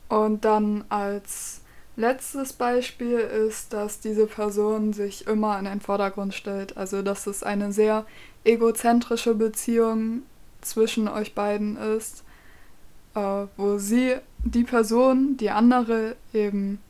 Und 0.09 0.45
dann 0.45 0.85
als 0.88 1.61
letztes 1.97 2.53
Beispiel 2.53 3.19
ist, 3.19 3.73
dass 3.73 4.00
diese 4.00 4.27
Person 4.27 4.93
sich 4.93 5.27
immer 5.27 5.59
in 5.59 5.65
den 5.65 5.81
Vordergrund 5.81 6.35
stellt. 6.35 6.77
Also 6.77 7.03
dass 7.03 7.27
es 7.27 7.43
eine 7.43 7.73
sehr 7.73 8.07
egozentrische 8.45 9.35
Beziehung 9.35 10.23
zwischen 10.61 11.09
euch 11.09 11.35
beiden 11.35 11.77
ist, 11.77 12.25
äh, 13.15 13.47
wo 13.57 13.79
sie, 13.79 14.17
die 14.45 14.65
Person, 14.65 15.37
die 15.37 15.50
andere 15.50 16.17
eben 16.33 16.81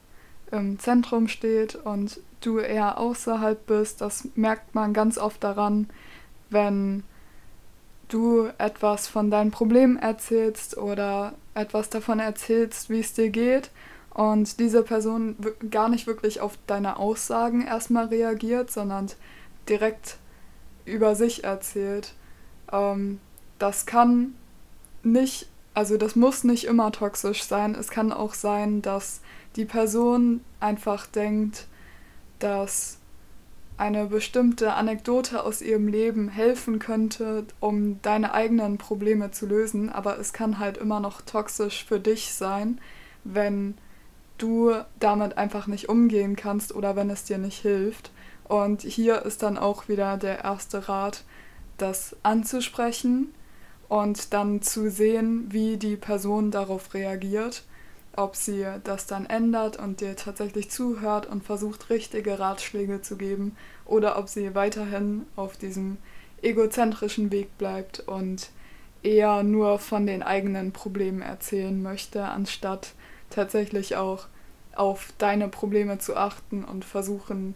im 0.51 0.79
Zentrum 0.79 1.29
steht 1.29 1.75
und 1.75 2.21
du 2.43 2.59
eher 2.59 2.99
außerhalb 2.99 3.67
bist. 3.67 4.01
Das 4.01 4.29
merkt 4.35 4.75
man 4.75 4.93
ganz 4.93 5.19
oft 5.19 5.43
daran, 5.43 5.89
wenn 6.51 7.05
du 8.09 8.49
etwas 8.59 9.07
von 9.07 9.31
deinen 9.31 9.51
Problemen 9.51 9.99
erzählst 9.99 10.77
oder 10.77 11.35
etwas 11.55 11.91
davon 11.91 12.21
erzählst, 12.21 12.91
wie 12.91 13.01
es 13.01 13.13
dir 13.13 13.31
geht 13.31 13.71
und 14.11 14.59
diese 14.59 14.83
Person 14.83 15.37
gar 15.71 15.89
nicht 15.89 16.07
wirklich 16.07 16.41
auf 16.41 16.59
deine 16.67 16.97
Aussagen 16.97 17.63
erstmal 17.63 18.07
reagiert, 18.07 18.71
sondern 18.71 19.07
direkt 19.69 20.17
über 20.85 21.15
sich 21.15 21.45
erzählt. 21.45 22.15
Ähm, 22.73 23.21
das 23.59 23.87
kann 23.87 24.35
nicht, 25.03 25.49
also 25.75 25.97
das 25.97 26.17
muss 26.17 26.45
nicht 26.45 26.65
immer 26.65 26.91
toxisch 26.93 27.45
sein. 27.45 27.75
Es 27.75 27.91
kann 27.91 28.13
auch 28.13 28.35
sein, 28.35 28.83
dass 28.83 29.21
die 29.57 29.65
Person 29.65 30.41
einfach 30.61 31.07
denkt, 31.07 31.67
dass 32.39 32.98
eine 33.79 34.07
bestimmte 34.07 34.75
Anekdote 34.75 35.45
aus 35.45 35.63
ihrem 35.63 35.87
Leben 35.87 36.29
helfen 36.29 36.81
könnte, 36.81 37.45
um 37.61 38.03
deine 38.03 38.35
eigenen 38.35 38.77
Probleme 38.77 39.31
zu 39.31 39.47
lösen, 39.47 39.89
aber 39.89 40.19
es 40.19 40.33
kann 40.33 40.59
halt 40.59 40.77
immer 40.77 40.99
noch 40.99 41.23
toxisch 41.23 41.85
für 41.85 42.01
dich 42.01 42.35
sein, 42.35 42.81
wenn 43.23 43.79
du 44.37 44.73
damit 44.99 45.39
einfach 45.39 45.69
nicht 45.69 45.89
umgehen 45.89 46.35
kannst 46.35 46.75
oder 46.75 46.97
wenn 46.97 47.09
es 47.09 47.25
dir 47.25 47.39
nicht 47.39 47.61
hilft. 47.63 48.11
Und 48.45 48.83
hier 48.83 49.23
ist 49.23 49.43
dann 49.43 49.57
auch 49.57 49.89
wieder 49.89 50.17
der 50.17 50.43
erste 50.43 50.89
Rat, 50.89 51.25
das 51.77 52.17
anzusprechen 52.25 53.33
und 53.89 54.33
dann 54.33 54.61
zu 54.61 54.91
sehen, 54.91 55.47
wie 55.51 55.77
die 55.77 55.97
Person 55.97 56.51
darauf 56.51 56.95
reagiert 56.95 57.63
ob 58.19 58.35
sie 58.35 58.67
das 58.85 59.07
dann 59.07 59.27
ändert 59.27 59.79
und 59.79 60.01
dir 60.01 60.17
tatsächlich 60.17 60.71
zuhört 60.71 61.27
und 61.27 61.45
versucht, 61.45 61.89
richtige 61.89 62.39
Ratschläge 62.39 63.01
zu 63.01 63.17
geben, 63.17 63.57
oder 63.85 64.19
ob 64.19 64.29
sie 64.29 64.55
weiterhin 64.55 65.25
auf 65.37 65.57
diesem 65.57 65.99
egozentrischen 66.43 67.31
Weg 67.31 67.57
bleibt 67.59 68.01
und 68.01 68.51
eher 69.03 69.43
nur 69.45 69.79
von 69.79 70.07
den 70.07 70.23
eigenen 70.23 70.73
Problemen 70.73 71.23
erzählen 71.23 71.81
möchte, 71.81 72.25
anstatt 72.25 72.93
tatsächlich 73.31 73.97
auch 73.97 74.27
auf 74.75 75.13
deine 75.19 75.49
Probleme 75.49 75.99
zu 75.99 76.17
achten 76.17 76.65
und 76.65 76.85
versuchen, 76.85 77.55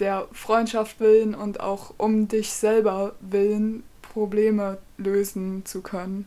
der 0.00 0.26
Freundschaft 0.32 0.98
willen 0.98 1.36
und 1.36 1.60
auch 1.60 1.94
um 1.98 2.26
dich 2.26 2.50
selber 2.50 3.14
willen 3.20 3.84
Probleme 4.02 4.78
lösen 4.96 5.64
zu 5.64 5.82
können. 5.82 6.26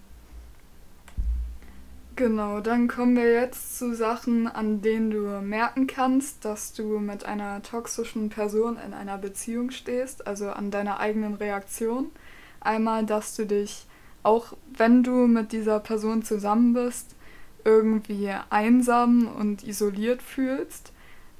Genau, 2.17 2.59
dann 2.59 2.89
kommen 2.89 3.15
wir 3.15 3.31
jetzt 3.31 3.77
zu 3.77 3.95
Sachen, 3.95 4.47
an 4.47 4.81
denen 4.81 5.11
du 5.11 5.39
merken 5.39 5.87
kannst, 5.87 6.43
dass 6.43 6.73
du 6.73 6.99
mit 6.99 7.25
einer 7.25 7.61
toxischen 7.61 8.29
Person 8.29 8.77
in 8.85 8.93
einer 8.93 9.17
Beziehung 9.17 9.71
stehst, 9.71 10.27
also 10.27 10.49
an 10.49 10.71
deiner 10.71 10.99
eigenen 10.99 11.35
Reaktion. 11.35 12.11
Einmal, 12.59 13.05
dass 13.05 13.35
du 13.35 13.45
dich, 13.45 13.85
auch 14.23 14.53
wenn 14.75 15.03
du 15.03 15.27
mit 15.27 15.51
dieser 15.53 15.79
Person 15.79 16.23
zusammen 16.23 16.73
bist, 16.73 17.15
irgendwie 17.63 18.31
einsam 18.49 19.27
und 19.27 19.63
isoliert 19.63 20.21
fühlst. 20.21 20.91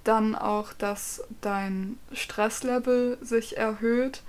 Dann 0.05 0.35
auch, 0.35 0.71
dass 0.73 1.23
dein 1.41 1.97
Stresslevel 2.13 3.17
sich 3.21 3.57
erhöht 3.57 4.21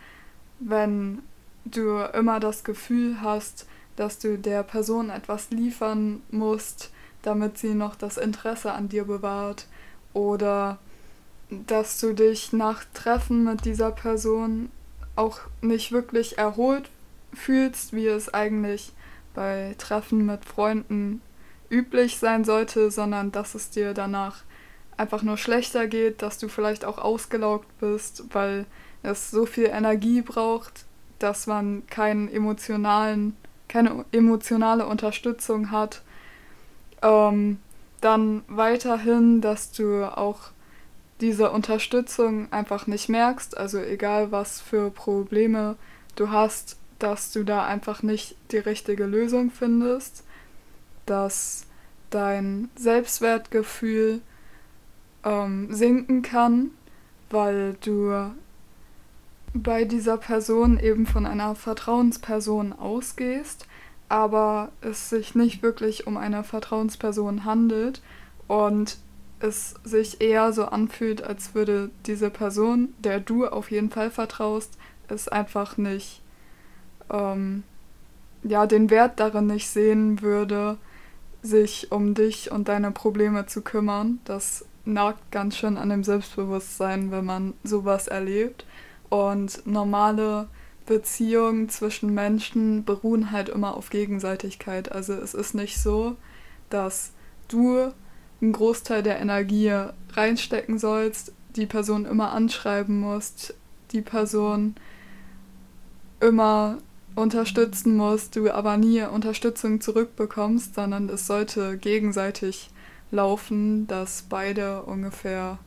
wenn 0.61 1.23
du 1.65 1.99
immer 2.15 2.41
das 2.41 2.65
Gefühl 2.65 3.21
hast, 3.21 3.67
dass 3.99 4.19
du 4.19 4.39
der 4.39 4.63
Person 4.63 5.11
etwas 5.11 5.51
liefern 5.51 6.23
musst, 6.31 6.91
damit 7.23 7.59
sie 7.59 7.75
noch 7.75 7.97
das 7.97 8.17
Interesse 8.17 8.73
an 8.73 8.89
dir 8.89 9.05
bewahrt. 9.05 9.67
Oder 10.13 10.79
dass 11.51 11.99
du 11.99 12.15
dich 12.15 12.53
nach 12.53 12.85
Treffen 12.95 13.43
mit 13.45 13.65
dieser 13.65 13.91
Person 13.91 14.71
auch 15.17 15.41
nicht 15.63 15.91
wirklich 15.91 16.39
erholt 16.39 16.91
fühlst, 17.33 17.93
wie 17.93 18.07
es 18.07 18.33
eigentlich 18.33 18.93
bei 19.35 19.75
Treffen 19.79 20.27
mit 20.27 20.45
Freunden 20.45 21.21
üblich 21.69 22.19
sein 22.19 22.45
sollte, 22.45 22.91
sondern 22.91 23.33
dass 23.33 23.55
es 23.55 23.71
dir 23.71 23.95
danach 23.95 24.43
einfach 24.97 25.23
nur 25.23 25.37
schlechter 25.37 25.87
geht, 25.87 26.23
dass 26.23 26.39
du 26.39 26.49
vielleicht 26.49 26.85
auch 26.85 26.99
ausgelaugt 26.99 27.67
bist, 27.81 28.25
weil 28.33 28.65
es 29.03 29.31
so 29.31 29.45
viel 29.45 29.67
Energie 29.67 30.23
braucht, 30.23 30.85
dass 31.19 31.47
man 31.47 31.87
keinen 31.89 32.29
emotionalen, 32.29 33.37
keine 33.69 34.05
emotionale 34.13 34.87
Unterstützung 34.87 35.71
hat. 35.71 36.03
Ähm, 37.03 37.59
dann 38.01 38.43
weiterhin, 38.49 39.41
dass 39.41 39.73
du 39.73 40.05
auch 40.05 40.51
diese 41.21 41.51
Unterstützung 41.51 42.53
einfach 42.53 42.87
nicht 42.87 43.09
merkst, 43.09 43.57
also 43.57 43.79
egal 43.79 44.31
was 44.31 44.61
für 44.61 44.91
Probleme 44.91 45.77
du 46.15 46.31
hast, 46.31 46.77
dass 46.99 47.33
du 47.33 47.45
da 47.45 47.65
einfach 47.65 48.03
nicht 48.03 48.37
die 48.53 48.59
richtige 48.59 49.05
Lösung 49.05 49.51
findest, 49.51 50.25
dass 51.07 51.67
dein 52.11 52.71
Selbstwertgefühl 52.77 54.21
ähm, 55.25 55.73
sinken 55.73 56.23
kann, 56.23 56.71
weil 57.31 57.77
du 57.81 58.33
bei 59.63 59.85
dieser 59.85 60.17
Person 60.17 60.79
eben 60.79 61.07
von 61.07 61.27
einer 61.27 61.55
Vertrauensperson 61.55 62.73
ausgehst, 62.73 63.67
aber 64.09 64.71
es 64.81 65.11
sich 65.11 65.35
nicht 65.35 65.63
wirklich 65.63 66.07
um 66.07 66.17
eine 66.17 66.45
Vertrauensperson 66.45 67.45
handelt 67.45 68.01
und 68.47 68.99
es 69.41 69.75
sich 69.85 70.21
eher 70.21 70.53
so 70.53 70.67
anfühlt, 70.67 71.23
als 71.23 71.55
würde 71.55 71.91
diese 72.07 72.31
Person, 72.31 72.95
der 72.99 73.21
du 73.21 73.47
auf 73.47 73.71
jeden 73.71 73.91
Fall 73.91 74.11
vertraust, 74.11 74.77
es 75.09 75.29
einfach 75.29 75.77
nicht, 75.77 76.23
ähm, 77.11 77.63
ja, 78.43 78.67
den 78.67 78.91
Wert 78.91 79.21
darin 79.21 79.47
nicht 79.47 79.69
sehen 79.69 80.23
würde, 80.23 80.79
sich 81.43 81.93
um 81.93 82.15
dich 82.15 82.51
und 82.51 82.69
deine 82.69 82.91
Probleme 82.91 83.47
zu 83.47 83.63
kümmern. 83.63 84.19
Das 84.25 84.65
nagt 84.85 85.31
ganz 85.31 85.57
schön 85.57 85.77
an 85.77 85.91
dem 85.91 86.03
Selbstbewusstsein, 86.03 87.11
wenn 87.11 87.25
man 87.25 87.55
sowas 87.63 88.09
erlebt. 88.09 88.65
Und 89.09 89.67
normale 89.67 90.49
Beziehungen 90.87 91.69
zwischen 91.69 92.15
Menschen 92.15 92.85
beruhen 92.85 93.31
halt 93.31 93.49
immer 93.49 93.77
auf 93.77 93.91
Gegenseitigkeit. 93.91 94.91
Also 94.91 95.13
es 95.15 95.35
ist 95.35 95.55
nicht 95.55 95.81
so, 95.81 96.17
dass 96.71 97.13
du 97.49 97.93
einen 98.41 98.53
Großteil 98.53 99.03
der 99.03 99.21
Energie 99.21 99.73
reinstecken 100.13 100.79
sollst, 100.79 101.33
die 101.57 101.67
Person 101.67 102.07
immer 102.07 102.33
anschreiben 102.33 103.01
musst, 103.01 103.55
die 103.93 104.03
Person 104.03 104.77
immer 106.21 106.79
unterstützen 107.15 107.97
musst, 107.97 108.37
du 108.37 108.51
aber 108.51 108.77
nie 108.77 109.03
Unterstützung 109.03 109.81
zurückbekommst, 109.81 110.75
sondern 110.75 111.09
es 111.09 111.27
sollte 111.27 111.77
gegenseitig 111.77 112.71
laufen, 113.11 113.87
dass 113.87 114.23
beide 114.29 114.83
ungefähr 114.83 115.59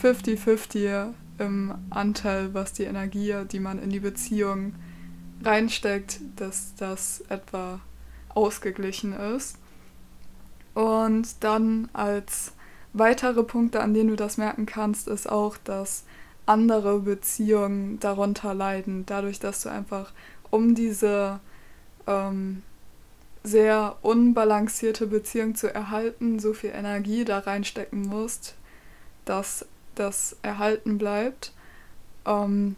50-50 0.00 1.12
im 1.38 1.74
Anteil, 1.90 2.54
was 2.54 2.72
die 2.72 2.84
Energie, 2.84 3.34
die 3.50 3.60
man 3.60 3.78
in 3.78 3.90
die 3.90 4.00
Beziehung 4.00 4.74
reinsteckt, 5.42 6.20
dass 6.36 6.74
das 6.76 7.22
etwa 7.28 7.80
ausgeglichen 8.28 9.12
ist. 9.12 9.58
Und 10.74 11.42
dann 11.42 11.88
als 11.92 12.52
weitere 12.92 13.42
Punkte, 13.42 13.80
an 13.80 13.94
denen 13.94 14.10
du 14.10 14.16
das 14.16 14.36
merken 14.36 14.66
kannst, 14.66 15.08
ist 15.08 15.28
auch, 15.28 15.56
dass 15.56 16.04
andere 16.44 17.00
Beziehungen 17.00 17.98
darunter 18.00 18.54
leiden, 18.54 19.04
dadurch, 19.06 19.38
dass 19.38 19.62
du 19.62 19.68
einfach 19.68 20.12
um 20.50 20.74
diese 20.74 21.40
ähm, 22.06 22.62
sehr 23.42 23.96
unbalancierte 24.02 25.06
Beziehung 25.06 25.54
zu 25.54 25.72
erhalten, 25.72 26.38
so 26.38 26.52
viel 26.52 26.70
Energie 26.70 27.24
da 27.24 27.38
reinstecken 27.38 28.02
musst, 28.02 28.54
dass 29.24 29.66
das 29.98 30.36
erhalten 30.42 30.98
bleibt, 30.98 31.52
ähm, 32.24 32.76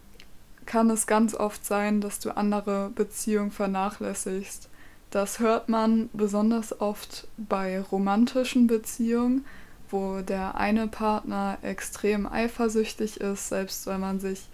kann 0.65 0.89
es 0.89 1.07
ganz 1.07 1.33
oft 1.33 1.65
sein, 1.65 2.01
dass 2.01 2.19
du 2.19 2.35
andere 2.35 2.91
Beziehungen 2.93 3.51
vernachlässigst. 3.51 4.69
Das 5.09 5.39
hört 5.39 5.69
man 5.69 6.09
besonders 6.13 6.79
oft 6.79 7.27
bei 7.37 7.81
romantischen 7.81 8.67
Beziehungen, 8.67 9.45
wo 9.89 10.21
der 10.21 10.55
eine 10.55 10.87
Partner 10.87 11.57
extrem 11.63 12.27
eifersüchtig 12.27 13.19
ist, 13.19 13.49
selbst 13.49 13.87
wenn 13.87 13.99
man 13.99 14.19
sich 14.19 14.47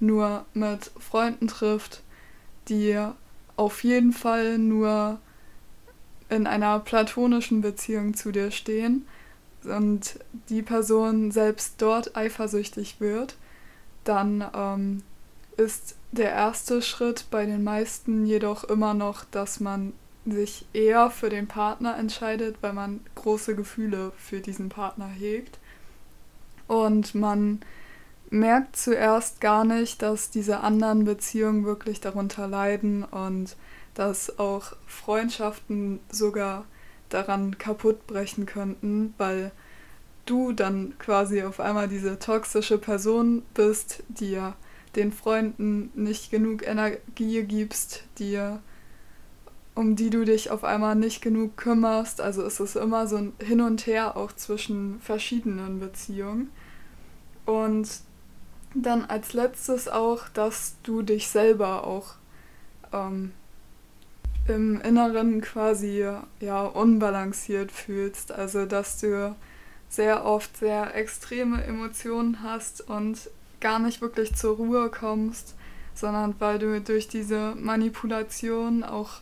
nur 0.00 0.44
mit 0.52 0.90
Freunden 0.98 1.46
trifft, 1.46 2.02
die 2.68 2.98
auf 3.56 3.84
jeden 3.84 4.12
Fall 4.12 4.58
nur 4.58 5.20
in 6.28 6.46
einer 6.46 6.80
platonischen 6.80 7.60
Beziehung 7.60 8.14
zu 8.14 8.32
dir 8.32 8.50
stehen 8.50 9.06
und 9.64 10.18
die 10.48 10.62
Person 10.62 11.30
selbst 11.30 11.74
dort 11.78 12.16
eifersüchtig 12.16 13.00
wird, 13.00 13.36
dann 14.04 14.44
ähm, 14.54 15.02
ist 15.56 15.96
der 16.12 16.32
erste 16.32 16.82
Schritt 16.82 17.26
bei 17.30 17.46
den 17.46 17.62
meisten 17.62 18.26
jedoch 18.26 18.64
immer 18.64 18.94
noch, 18.94 19.24
dass 19.24 19.60
man 19.60 19.92
sich 20.26 20.66
eher 20.72 21.10
für 21.10 21.30
den 21.30 21.46
Partner 21.46 21.96
entscheidet, 21.96 22.56
weil 22.60 22.72
man 22.72 23.00
große 23.14 23.54
Gefühle 23.54 24.12
für 24.16 24.40
diesen 24.40 24.68
Partner 24.68 25.06
hegt. 25.06 25.58
Und 26.66 27.14
man 27.14 27.60
merkt 28.30 28.76
zuerst 28.76 29.40
gar 29.40 29.64
nicht, 29.64 30.02
dass 30.02 30.30
diese 30.30 30.60
anderen 30.60 31.04
Beziehungen 31.04 31.64
wirklich 31.64 32.00
darunter 32.00 32.46
leiden 32.46 33.04
und 33.04 33.56
dass 33.94 34.38
auch 34.38 34.76
Freundschaften 34.86 36.00
sogar 36.10 36.64
daran 37.10 37.58
kaputt 37.58 38.06
brechen 38.06 38.46
könnten, 38.46 39.14
weil 39.18 39.52
du 40.26 40.52
dann 40.52 40.94
quasi 40.98 41.42
auf 41.42 41.60
einmal 41.60 41.88
diese 41.88 42.18
toxische 42.18 42.78
Person 42.78 43.42
bist, 43.54 44.02
die 44.08 44.30
ja 44.30 44.54
den 44.96 45.12
Freunden 45.12 45.90
nicht 45.94 46.30
genug 46.30 46.66
Energie 46.66 47.42
gibst, 47.44 48.04
die 48.18 48.40
um 49.74 49.96
die 49.96 50.10
du 50.10 50.24
dich 50.24 50.50
auf 50.50 50.64
einmal 50.64 50.94
nicht 50.94 51.22
genug 51.22 51.56
kümmerst. 51.56 52.20
Also 52.20 52.42
es 52.42 52.60
ist 52.60 52.76
immer 52.76 53.06
so 53.06 53.16
ein 53.16 53.32
Hin 53.42 53.60
und 53.60 53.86
Her 53.86 54.16
auch 54.16 54.32
zwischen 54.32 55.00
verschiedenen 55.00 55.80
Beziehungen. 55.80 56.50
Und 57.46 57.88
dann 58.74 59.04
als 59.04 59.32
letztes 59.32 59.88
auch, 59.88 60.28
dass 60.28 60.76
du 60.82 61.02
dich 61.02 61.28
selber 61.28 61.86
auch 61.86 62.14
ähm, 62.92 63.32
im 64.48 64.80
Inneren 64.80 65.40
quasi 65.40 66.06
ja 66.40 66.64
unbalanciert 66.64 67.72
fühlst. 67.72 68.32
Also 68.32 68.66
dass 68.66 69.00
du 69.00 69.34
sehr 69.88 70.24
oft 70.24 70.56
sehr 70.56 70.94
extreme 70.94 71.62
Emotionen 71.64 72.42
hast 72.42 72.80
und 72.88 73.30
gar 73.60 73.78
nicht 73.78 74.00
wirklich 74.00 74.34
zur 74.34 74.56
Ruhe 74.56 74.88
kommst, 74.88 75.54
sondern 75.94 76.34
weil 76.38 76.58
du 76.58 76.80
durch 76.80 77.08
diese 77.08 77.54
Manipulation 77.56 78.84
auch 78.84 79.20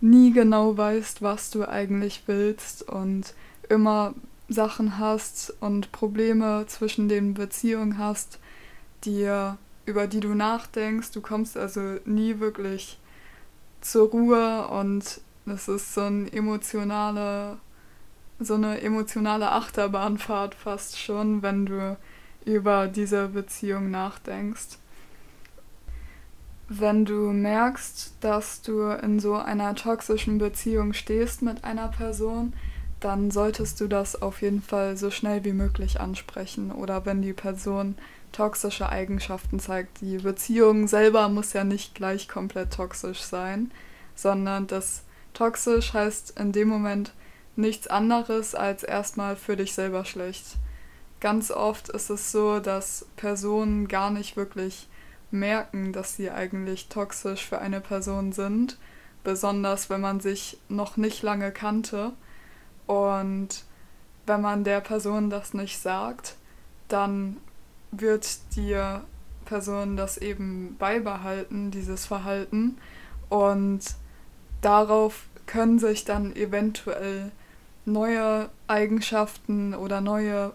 nie 0.00 0.32
genau 0.32 0.76
weißt, 0.76 1.22
was 1.22 1.50
du 1.50 1.66
eigentlich 1.66 2.24
willst 2.26 2.82
und 2.82 3.34
immer 3.68 4.14
Sachen 4.48 4.98
hast 4.98 5.54
und 5.60 5.92
Probleme 5.92 6.64
zwischen 6.66 7.08
den 7.08 7.34
Beziehungen 7.34 7.96
hast, 7.98 8.38
die, 9.04 9.30
über 9.86 10.06
die 10.08 10.20
du 10.20 10.34
nachdenkst. 10.34 11.12
Du 11.12 11.20
kommst 11.20 11.56
also 11.56 11.80
nie 12.04 12.40
wirklich 12.40 12.98
zur 13.82 14.10
Ruhe 14.10 14.66
und 14.68 15.20
das 15.44 15.68
ist 15.68 15.94
so 15.94 16.02
ein 16.02 16.32
emotionale, 16.32 17.58
so 18.38 18.54
eine 18.54 18.80
emotionale 18.80 19.50
Achterbahnfahrt 19.50 20.54
fast 20.54 20.98
schon, 20.98 21.42
wenn 21.42 21.66
du 21.66 21.96
über 22.44 22.88
diese 22.88 23.28
Beziehung 23.28 23.90
nachdenkst. 23.90 24.78
Wenn 26.68 27.04
du 27.04 27.32
merkst, 27.32 28.14
dass 28.20 28.62
du 28.62 28.82
in 28.90 29.20
so 29.20 29.34
einer 29.34 29.74
toxischen 29.74 30.38
Beziehung 30.38 30.92
stehst 30.94 31.42
mit 31.42 31.64
einer 31.64 31.88
Person, 31.88 32.54
dann 33.00 33.30
solltest 33.30 33.80
du 33.80 33.88
das 33.88 34.22
auf 34.22 34.42
jeden 34.42 34.62
Fall 34.62 34.96
so 34.96 35.10
schnell 35.10 35.44
wie 35.44 35.52
möglich 35.52 36.00
ansprechen. 36.00 36.70
Oder 36.70 37.04
wenn 37.04 37.20
die 37.20 37.32
Person 37.32 37.96
toxische 38.32 38.88
Eigenschaften 38.88 39.60
zeigt. 39.60 40.00
Die 40.00 40.18
Beziehung 40.18 40.88
selber 40.88 41.28
muss 41.28 41.52
ja 41.52 41.64
nicht 41.64 41.94
gleich 41.94 42.28
komplett 42.28 42.72
toxisch 42.72 43.20
sein, 43.20 43.70
sondern 44.14 44.66
das 44.66 45.02
toxisch 45.34 45.92
heißt 45.92 46.38
in 46.38 46.52
dem 46.52 46.68
Moment 46.68 47.12
nichts 47.56 47.86
anderes 47.86 48.54
als 48.54 48.82
erstmal 48.82 49.36
für 49.36 49.56
dich 49.56 49.74
selber 49.74 50.04
schlecht. 50.04 50.56
Ganz 51.20 51.50
oft 51.50 51.88
ist 51.90 52.10
es 52.10 52.32
so, 52.32 52.58
dass 52.58 53.06
Personen 53.16 53.86
gar 53.86 54.10
nicht 54.10 54.36
wirklich 54.36 54.88
merken, 55.30 55.92
dass 55.92 56.16
sie 56.16 56.30
eigentlich 56.30 56.88
toxisch 56.88 57.46
für 57.46 57.58
eine 57.58 57.80
Person 57.80 58.32
sind, 58.32 58.78
besonders 59.22 59.88
wenn 59.88 60.00
man 60.00 60.20
sich 60.20 60.58
noch 60.68 60.96
nicht 60.96 61.22
lange 61.22 61.52
kannte 61.52 62.12
und 62.86 63.64
wenn 64.26 64.40
man 64.40 64.64
der 64.64 64.80
Person 64.80 65.30
das 65.30 65.54
nicht 65.54 65.78
sagt, 65.78 66.36
dann 66.88 67.36
wird 67.92 68.56
die 68.56 68.76
Person 69.44 69.96
das 69.96 70.18
eben 70.18 70.76
beibehalten, 70.78 71.70
dieses 71.70 72.06
Verhalten. 72.06 72.78
Und 73.28 73.80
darauf 74.60 75.26
können 75.46 75.78
sich 75.78 76.04
dann 76.04 76.34
eventuell 76.34 77.30
neue 77.84 78.48
Eigenschaften 78.66 79.74
oder 79.74 80.00
neue 80.00 80.52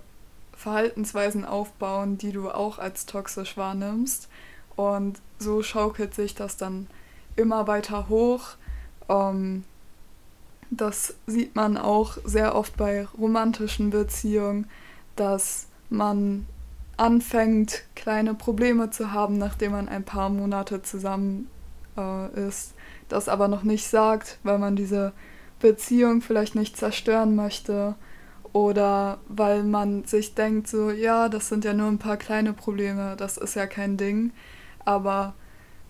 Verhaltensweisen 0.54 1.45
aufbauen, 1.45 2.17
die 2.17 2.32
du 2.32 2.50
auch 2.50 2.80
als 2.80 3.06
toxisch 3.06 3.58
wahrnimmst. 3.58 4.28
Und 4.76 5.19
so 5.39 5.62
schaukelt 5.62 6.15
sich 6.15 6.34
das 6.36 6.58
dann 6.58 6.88
immer 7.36 7.67
weiter 7.67 8.10
hoch. 8.10 8.56
Ähm, 9.10 9.63
das 10.69 11.15
sieht 11.28 11.56
man 11.56 11.78
auch 11.78 12.17
sehr 12.26 12.56
oft 12.56 12.76
bei 12.76 13.06
romantischen 13.17 13.91
Beziehungen, 13.91 14.69
dass 15.15 15.67
man 15.89 16.45
anfängt, 16.97 17.83
kleine 17.95 18.33
Probleme 18.33 18.89
zu 18.89 19.12
haben, 19.12 19.38
nachdem 19.38 19.71
man 19.71 19.88
ein 19.88 20.03
paar 20.03 20.29
Monate 20.29 20.81
zusammen 20.81 21.47
äh, 21.97 22.47
ist, 22.47 22.73
das 23.07 23.29
aber 23.29 23.47
noch 23.47 23.63
nicht 23.63 23.88
sagt, 23.88 24.39
weil 24.43 24.57
man 24.57 24.75
diese 24.75 25.13
Beziehung 25.60 26.21
vielleicht 26.21 26.55
nicht 26.55 26.75
zerstören 26.77 27.36
möchte 27.36 27.95
oder 28.53 29.19
weil 29.27 29.63
man 29.63 30.05
sich 30.05 30.33
denkt, 30.33 30.67
so, 30.67 30.89
ja, 30.89 31.29
das 31.29 31.49
sind 31.49 31.65
ja 31.65 31.73
nur 31.73 31.88
ein 31.88 31.99
paar 31.99 32.17
kleine 32.17 32.53
Probleme, 32.53 33.15
das 33.17 33.38
ist 33.38 33.55
ja 33.55 33.67
kein 33.67 33.97
Ding, 33.97 34.31
aber 34.86 35.36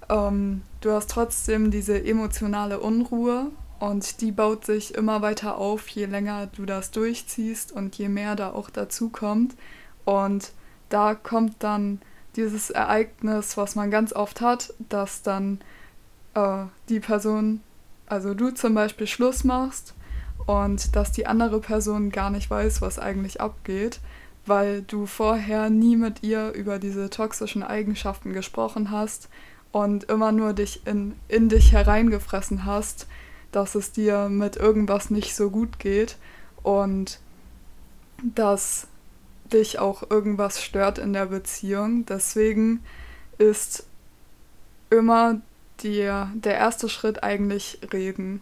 ähm, 0.10 0.62
du 0.82 0.92
hast 0.92 1.10
trotzdem 1.10 1.72
diese 1.72 2.04
emotionale 2.04 2.80
Unruhe 2.80 3.52
und 3.80 4.22
die 4.22 4.32
baut 4.32 4.66
sich 4.66 4.96
immer 4.96 5.22
weiter 5.22 5.58
auf, 5.58 5.88
je 5.90 6.06
länger 6.06 6.48
du 6.48 6.66
das 6.66 6.92
durchziehst 6.92 7.72
und 7.72 7.96
je 7.96 8.10
mehr 8.10 8.36
da 8.36 8.52
auch 8.52 8.70
dazu 8.70 9.10
kommt. 9.10 9.56
Und 10.04 10.52
da 10.90 11.16
kommt 11.16 11.56
dann 11.60 12.02
dieses 12.36 12.70
Ereignis, 12.70 13.58
was 13.58 13.76
man 13.76 13.92
ganz 13.92 14.14
oft 14.14 14.42
hat, 14.42 14.74
dass 14.90 15.22
dann 15.22 15.60
äh, 16.36 16.66
die 16.90 17.00
Person, 17.00 17.62
also 18.06 18.34
du 18.34 18.52
zum 18.52 18.74
Beispiel, 18.74 19.08
Schluss 19.08 19.44
machst 19.44 19.96
und 20.46 20.96
dass 20.96 21.12
die 21.12 21.28
andere 21.28 21.60
Person 21.60 22.12
gar 22.12 22.30
nicht 22.30 22.50
weiß, 22.50 22.82
was 22.82 23.00
eigentlich 23.00 23.42
abgeht, 23.42 24.00
weil 24.46 24.82
du 24.84 25.06
vorher 25.06 25.70
nie 25.70 25.98
mit 25.98 26.24
ihr 26.24 26.52
über 26.52 26.80
diese 26.80 27.10
toxischen 27.10 27.64
Eigenschaften 27.64 28.34
gesprochen 28.34 28.92
hast 28.92 29.30
und 29.72 30.06
immer 30.06 30.32
nur 30.32 30.54
dich 30.54 30.86
in, 30.86 31.16
in 31.28 31.50
dich 31.50 31.72
hereingefressen 31.74 32.66
hast 32.66 33.08
dass 33.52 33.76
es 33.76 33.92
dir 33.92 34.30
mit 34.30 34.56
irgendwas 34.56 35.10
nicht 35.10 35.36
so 35.36 35.50
gut 35.50 35.80
geht 35.80 36.18
und 36.64 37.20
dass 38.22 38.88
dich 39.54 39.80
auch 39.80 40.10
irgendwas 40.10 40.62
stört 40.62 40.98
in 40.98 41.14
der 41.14 41.28
Beziehung. 41.28 42.06
Deswegen 42.06 42.84
ist 43.38 43.86
immer 44.90 45.42
die, 45.82 46.12
der 46.34 46.56
erste 46.56 46.90
Schritt 46.90 47.24
eigentlich 47.24 47.80
reden. 47.94 48.42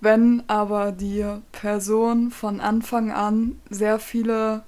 Wenn 0.00 0.42
aber 0.48 0.92
die 0.92 1.24
Person 1.52 2.30
von 2.30 2.60
Anfang 2.60 3.10
an 3.10 3.60
sehr 3.70 3.98
viele 3.98 4.62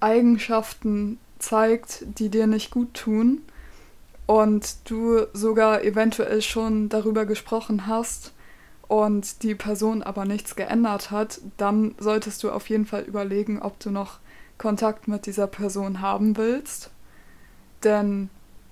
Eigenschaften 0.00 1.18
zeigt, 1.38 2.04
die 2.18 2.28
dir 2.28 2.46
nicht 2.46 2.70
gut 2.70 2.94
tun 2.94 3.40
und 4.26 4.90
du 4.90 5.26
sogar 5.32 5.82
eventuell 5.82 6.42
schon 6.42 6.88
darüber 6.88 7.24
gesprochen 7.24 7.86
hast, 7.86 8.32
und 8.88 9.42
die 9.42 9.54
Person 9.54 10.02
aber 10.02 10.24
nichts 10.24 10.56
geändert 10.56 11.10
hat, 11.10 11.40
dann 11.58 11.94
solltest 11.98 12.42
du 12.42 12.50
auf 12.50 12.68
jeden 12.68 12.86
Fall 12.86 13.02
überlegen, 13.02 13.60
ob 13.60 13.78
du 13.78 13.90
noch 13.90 14.18
Kontakt 14.58 15.08
mit 15.08 15.26
dieser 15.26 15.46
Person 15.46 16.00
haben 16.00 16.36
willst. 16.36 16.90
Denn 17.84 18.28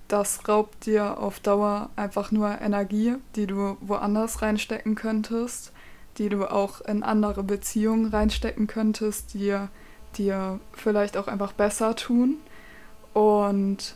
das 0.07 0.47
raubt 0.47 0.85
dir 0.85 1.17
auf 1.19 1.39
Dauer 1.39 1.89
einfach 1.95 2.31
nur 2.31 2.61
Energie, 2.61 3.15
die 3.35 3.47
du 3.47 3.77
woanders 3.81 4.41
reinstecken 4.41 4.95
könntest, 4.95 5.71
die 6.17 6.29
du 6.29 6.49
auch 6.49 6.81
in 6.81 7.03
andere 7.03 7.43
Beziehungen 7.43 8.07
reinstecken 8.07 8.67
könntest, 8.67 9.33
die 9.33 9.57
dir 10.17 10.59
vielleicht 10.73 11.17
auch 11.17 11.27
einfach 11.27 11.53
besser 11.53 11.95
tun. 11.95 12.37
Und 13.13 13.95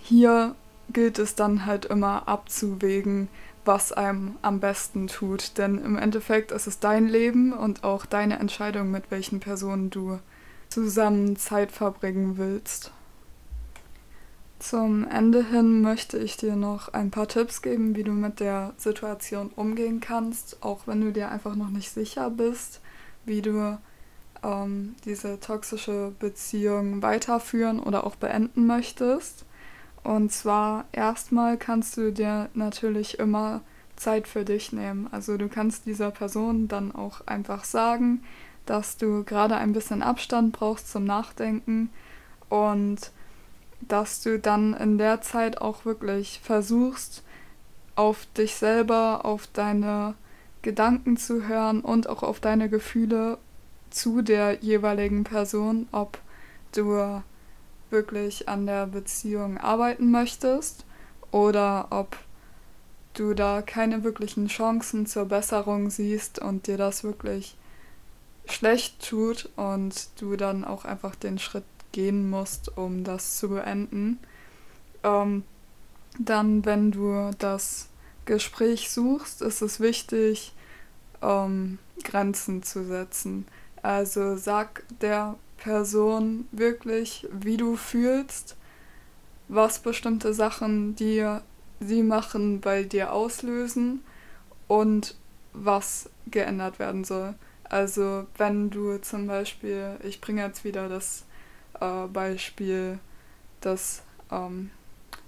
hier 0.00 0.54
gilt 0.92 1.18
es 1.18 1.34
dann 1.34 1.66
halt 1.66 1.86
immer 1.86 2.28
abzuwägen, 2.28 3.28
was 3.64 3.92
einem 3.92 4.36
am 4.42 4.60
besten 4.60 5.06
tut. 5.06 5.58
Denn 5.58 5.82
im 5.82 5.96
Endeffekt 5.96 6.52
ist 6.52 6.66
es 6.66 6.78
dein 6.78 7.08
Leben 7.08 7.52
und 7.52 7.84
auch 7.84 8.06
deine 8.06 8.38
Entscheidung, 8.38 8.90
mit 8.90 9.10
welchen 9.10 9.40
Personen 9.40 9.90
du 9.90 10.18
zusammen 10.74 11.36
Zeit 11.36 11.70
verbringen 11.70 12.36
willst. 12.36 12.90
Zum 14.58 15.06
Ende 15.06 15.44
hin 15.44 15.82
möchte 15.82 16.18
ich 16.18 16.36
dir 16.36 16.56
noch 16.56 16.92
ein 16.92 17.12
paar 17.12 17.28
Tipps 17.28 17.62
geben, 17.62 17.94
wie 17.94 18.02
du 18.02 18.10
mit 18.10 18.40
der 18.40 18.72
Situation 18.76 19.50
umgehen 19.54 20.00
kannst, 20.00 20.62
auch 20.62 20.86
wenn 20.86 21.00
du 21.00 21.12
dir 21.12 21.30
einfach 21.30 21.54
noch 21.54 21.70
nicht 21.70 21.90
sicher 21.90 22.28
bist, 22.28 22.80
wie 23.24 23.40
du 23.40 23.78
ähm, 24.42 24.96
diese 25.04 25.38
toxische 25.38 26.12
Beziehung 26.18 27.02
weiterführen 27.02 27.78
oder 27.78 28.04
auch 28.04 28.16
beenden 28.16 28.66
möchtest. 28.66 29.44
Und 30.02 30.32
zwar 30.32 30.86
erstmal 30.90 31.56
kannst 31.56 31.96
du 31.96 32.10
dir 32.10 32.48
natürlich 32.54 33.18
immer 33.20 33.60
Zeit 33.94 34.26
für 34.26 34.44
dich 34.44 34.72
nehmen. 34.72 35.08
Also 35.12 35.36
du 35.36 35.48
kannst 35.48 35.86
dieser 35.86 36.10
Person 36.10 36.66
dann 36.66 36.92
auch 36.92 37.26
einfach 37.26 37.62
sagen, 37.62 38.24
dass 38.66 38.96
du 38.96 39.24
gerade 39.24 39.56
ein 39.56 39.72
bisschen 39.72 40.02
Abstand 40.02 40.52
brauchst 40.52 40.90
zum 40.90 41.04
Nachdenken 41.04 41.90
und 42.48 43.10
dass 43.80 44.22
du 44.22 44.38
dann 44.38 44.74
in 44.74 44.98
der 44.98 45.20
Zeit 45.20 45.60
auch 45.60 45.84
wirklich 45.84 46.40
versuchst, 46.42 47.22
auf 47.96 48.26
dich 48.36 48.54
selber, 48.54 49.24
auf 49.24 49.46
deine 49.46 50.14
Gedanken 50.62 51.16
zu 51.16 51.46
hören 51.46 51.80
und 51.80 52.08
auch 52.08 52.22
auf 52.22 52.40
deine 52.40 52.68
Gefühle 52.68 53.38
zu 53.90 54.22
der 54.22 54.60
jeweiligen 54.62 55.24
Person, 55.24 55.88
ob 55.92 56.18
du 56.72 57.22
wirklich 57.90 58.48
an 58.48 58.66
der 58.66 58.86
Beziehung 58.86 59.58
arbeiten 59.58 60.10
möchtest 60.10 60.84
oder 61.30 61.88
ob 61.90 62.16
du 63.12 63.34
da 63.34 63.62
keine 63.62 64.02
wirklichen 64.02 64.48
Chancen 64.48 65.06
zur 65.06 65.26
Besserung 65.26 65.90
siehst 65.90 66.40
und 66.40 66.66
dir 66.66 66.76
das 66.76 67.04
wirklich 67.04 67.56
schlecht 68.46 69.06
tut 69.06 69.48
und 69.56 70.08
du 70.20 70.36
dann 70.36 70.64
auch 70.64 70.84
einfach 70.84 71.14
den 71.14 71.38
Schritt 71.38 71.64
gehen 71.92 72.28
musst, 72.28 72.76
um 72.76 73.04
das 73.04 73.38
zu 73.38 73.50
beenden. 73.50 74.18
Ähm, 75.02 75.44
dann, 76.18 76.64
wenn 76.64 76.90
du 76.90 77.30
das 77.38 77.88
Gespräch 78.24 78.90
suchst, 78.90 79.42
ist 79.42 79.62
es 79.62 79.80
wichtig, 79.80 80.52
ähm, 81.22 81.78
Grenzen 82.02 82.62
zu 82.62 82.84
setzen. 82.84 83.46
Also 83.82 84.36
sag 84.36 84.82
der 85.00 85.36
Person 85.58 86.46
wirklich, 86.52 87.26
wie 87.32 87.56
du 87.56 87.76
fühlst, 87.76 88.56
was 89.48 89.78
bestimmte 89.78 90.34
Sachen 90.34 90.96
dir 90.96 91.42
sie 91.80 92.02
machen 92.02 92.60
bei 92.60 92.82
dir 92.82 93.12
auslösen 93.12 94.02
und 94.68 95.16
was 95.52 96.08
geändert 96.26 96.78
werden 96.78 97.04
soll. 97.04 97.34
Also 97.74 98.28
wenn 98.38 98.70
du 98.70 98.98
zum 98.98 99.26
Beispiel, 99.26 99.96
ich 100.04 100.20
bringe 100.20 100.42
jetzt 100.42 100.62
wieder 100.62 100.88
das 100.88 101.24
äh, 101.80 102.06
Beispiel, 102.06 103.00
das 103.60 104.04
ähm, 104.30 104.70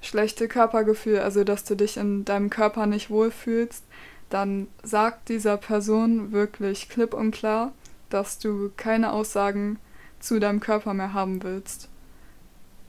schlechte 0.01 0.47
Körpergefühl, 0.47 1.19
also 1.19 1.43
dass 1.43 1.65
du 1.65 1.75
dich 1.75 1.97
in 1.97 2.25
deinem 2.25 2.49
Körper 2.49 2.87
nicht 2.87 3.11
wohlfühlst, 3.11 3.83
dann 4.31 4.69
sagt 4.85 5.29
dieser 5.29 5.57
Person 5.57 6.31
wirklich 6.31 6.89
klipp 6.89 7.15
und 7.15 7.33
klar, 7.33 7.73
dass 8.11 8.39
du 8.39 8.71
keine 8.77 9.11
Aussagen 9.11 9.81
zu 10.21 10.39
deinem 10.39 10.61
Körper 10.61 10.95
mehr 10.95 11.15
haben 11.15 11.43
willst. 11.43 11.89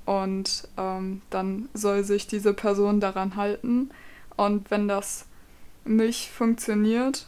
Und 0.06 0.68
ähm, 0.78 1.24
dann 1.32 1.68
soll 1.74 2.04
sich 2.04 2.28
diese 2.28 2.54
Person 2.54 3.00
daran 3.00 3.36
halten. 3.36 3.90
Und 4.36 4.70
wenn 4.70 4.88
das 4.88 5.26
nicht 5.84 6.30
funktioniert, 6.30 7.26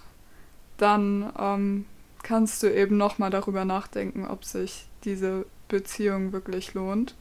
dann 0.78 1.34
ähm, 1.36 1.86
kannst 2.30 2.62
du 2.62 2.72
eben 2.72 2.96
nochmal 2.96 3.32
darüber 3.32 3.66
nachdenken, 3.66 4.28
ob 4.28 4.46
sich 4.46 4.88
diese 5.04 5.48
Beziehung 5.68 6.32
wirklich 6.32 6.76
lohnt. 6.76 7.16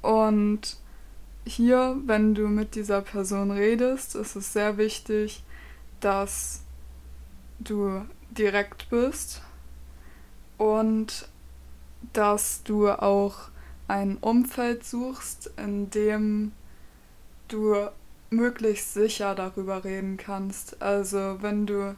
Und 0.00 0.78
hier, 1.44 1.98
wenn 2.06 2.34
du 2.34 2.48
mit 2.48 2.74
dieser 2.74 3.02
Person 3.02 3.50
redest, 3.50 4.14
ist 4.14 4.34
es 4.34 4.54
sehr 4.54 4.78
wichtig, 4.78 5.44
dass 6.00 6.62
du 7.58 8.00
direkt 8.30 8.88
bist 8.88 9.42
und 10.56 11.28
dass 12.14 12.62
du 12.62 12.88
auch 12.88 13.50
ein 13.88 14.16
Umfeld 14.22 14.86
suchst, 14.86 15.50
in 15.58 15.90
dem 15.90 16.52
du 17.48 17.76
möglichst 18.30 18.94
sicher 18.94 19.34
darüber 19.34 19.84
reden 19.84 20.16
kannst. 20.16 20.80
Also 20.80 21.42
wenn 21.42 21.66
du 21.66 21.94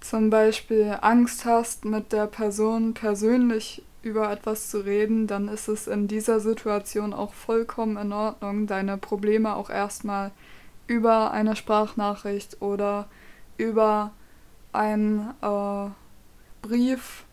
zum 0.00 0.30
Beispiel 0.30 0.96
Angst 1.00 1.44
hast, 1.44 1.84
mit 1.84 2.12
der 2.12 2.26
Person 2.26 2.94
persönlich 2.94 3.82
über 4.02 4.30
etwas 4.30 4.70
zu 4.70 4.84
reden, 4.84 5.26
dann 5.26 5.48
ist 5.48 5.68
es 5.68 5.86
in 5.86 6.08
dieser 6.08 6.40
Situation 6.40 7.12
auch 7.12 7.34
vollkommen 7.34 7.96
in 7.98 8.12
Ordnung, 8.12 8.66
deine 8.66 8.96
Probleme 8.96 9.54
auch 9.54 9.68
erstmal 9.68 10.30
über 10.86 11.32
eine 11.32 11.54
Sprachnachricht 11.54 12.60
oder 12.60 13.08
über 13.58 14.12
einen 14.72 15.34
äh, 15.42 15.90
Brief, 16.62 17.24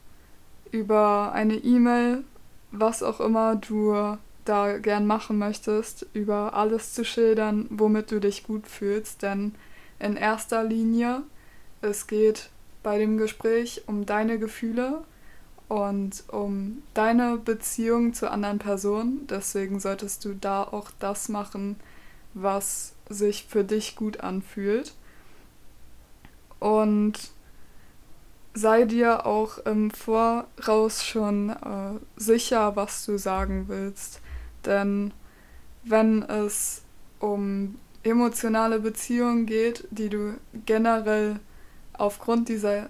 über 0.72 1.32
eine 1.34 1.56
E-Mail, 1.56 2.24
was 2.72 3.02
auch 3.02 3.20
immer 3.20 3.56
du 3.56 4.18
da 4.46 4.78
gern 4.78 5.08
machen 5.08 5.38
möchtest, 5.38 6.06
über 6.14 6.54
alles 6.54 6.94
zu 6.94 7.04
schildern, 7.04 7.68
womit 7.70 8.12
du 8.12 8.20
dich 8.20 8.44
gut 8.44 8.68
fühlst. 8.68 9.22
Denn 9.22 9.56
in 10.00 10.16
erster 10.16 10.64
Linie, 10.64 11.24
es 11.82 12.08
geht 12.08 12.50
bei 12.88 12.98
dem 12.98 13.18
Gespräch 13.18 13.84
um 13.88 14.06
deine 14.06 14.40
Gefühle 14.40 15.04
und 15.68 16.24
um 16.30 16.84
deine 16.94 17.36
Beziehung 17.36 18.14
zu 18.14 18.32
anderen 18.32 18.60
Personen. 18.60 19.28
Deswegen 19.28 19.82
solltest 19.82 20.24
du 20.24 20.34
da 20.34 20.64
auch 20.64 20.90
das 20.98 21.28
machen, 21.28 21.76
was 22.34 22.94
sich 23.10 23.46
für 23.50 23.66
dich 23.66 23.98
gut 23.98 24.22
anfühlt. 24.22 24.94
Und 26.62 27.16
sei 28.54 28.86
dir 28.86 29.26
auch 29.26 29.58
im 29.66 29.92
Voraus 29.92 31.04
schon 31.04 31.50
äh, 31.50 32.00
sicher, 32.16 32.78
was 32.78 33.06
du 33.06 33.18
sagen 33.18 33.66
willst. 33.68 34.22
Denn 34.66 35.12
wenn 35.84 36.24
es 36.24 36.84
um 37.20 37.78
emotionale 38.04 38.80
Beziehungen 38.80 39.46
geht, 39.46 39.86
die 39.92 40.08
du 40.08 40.36
generell 40.66 41.42
aufgrund 41.98 42.50
dieser 42.50 42.90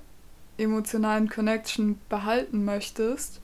emotionalen 0.58 1.30
Connection 1.30 2.00
behalten 2.10 2.65
möchtest, 2.65 3.41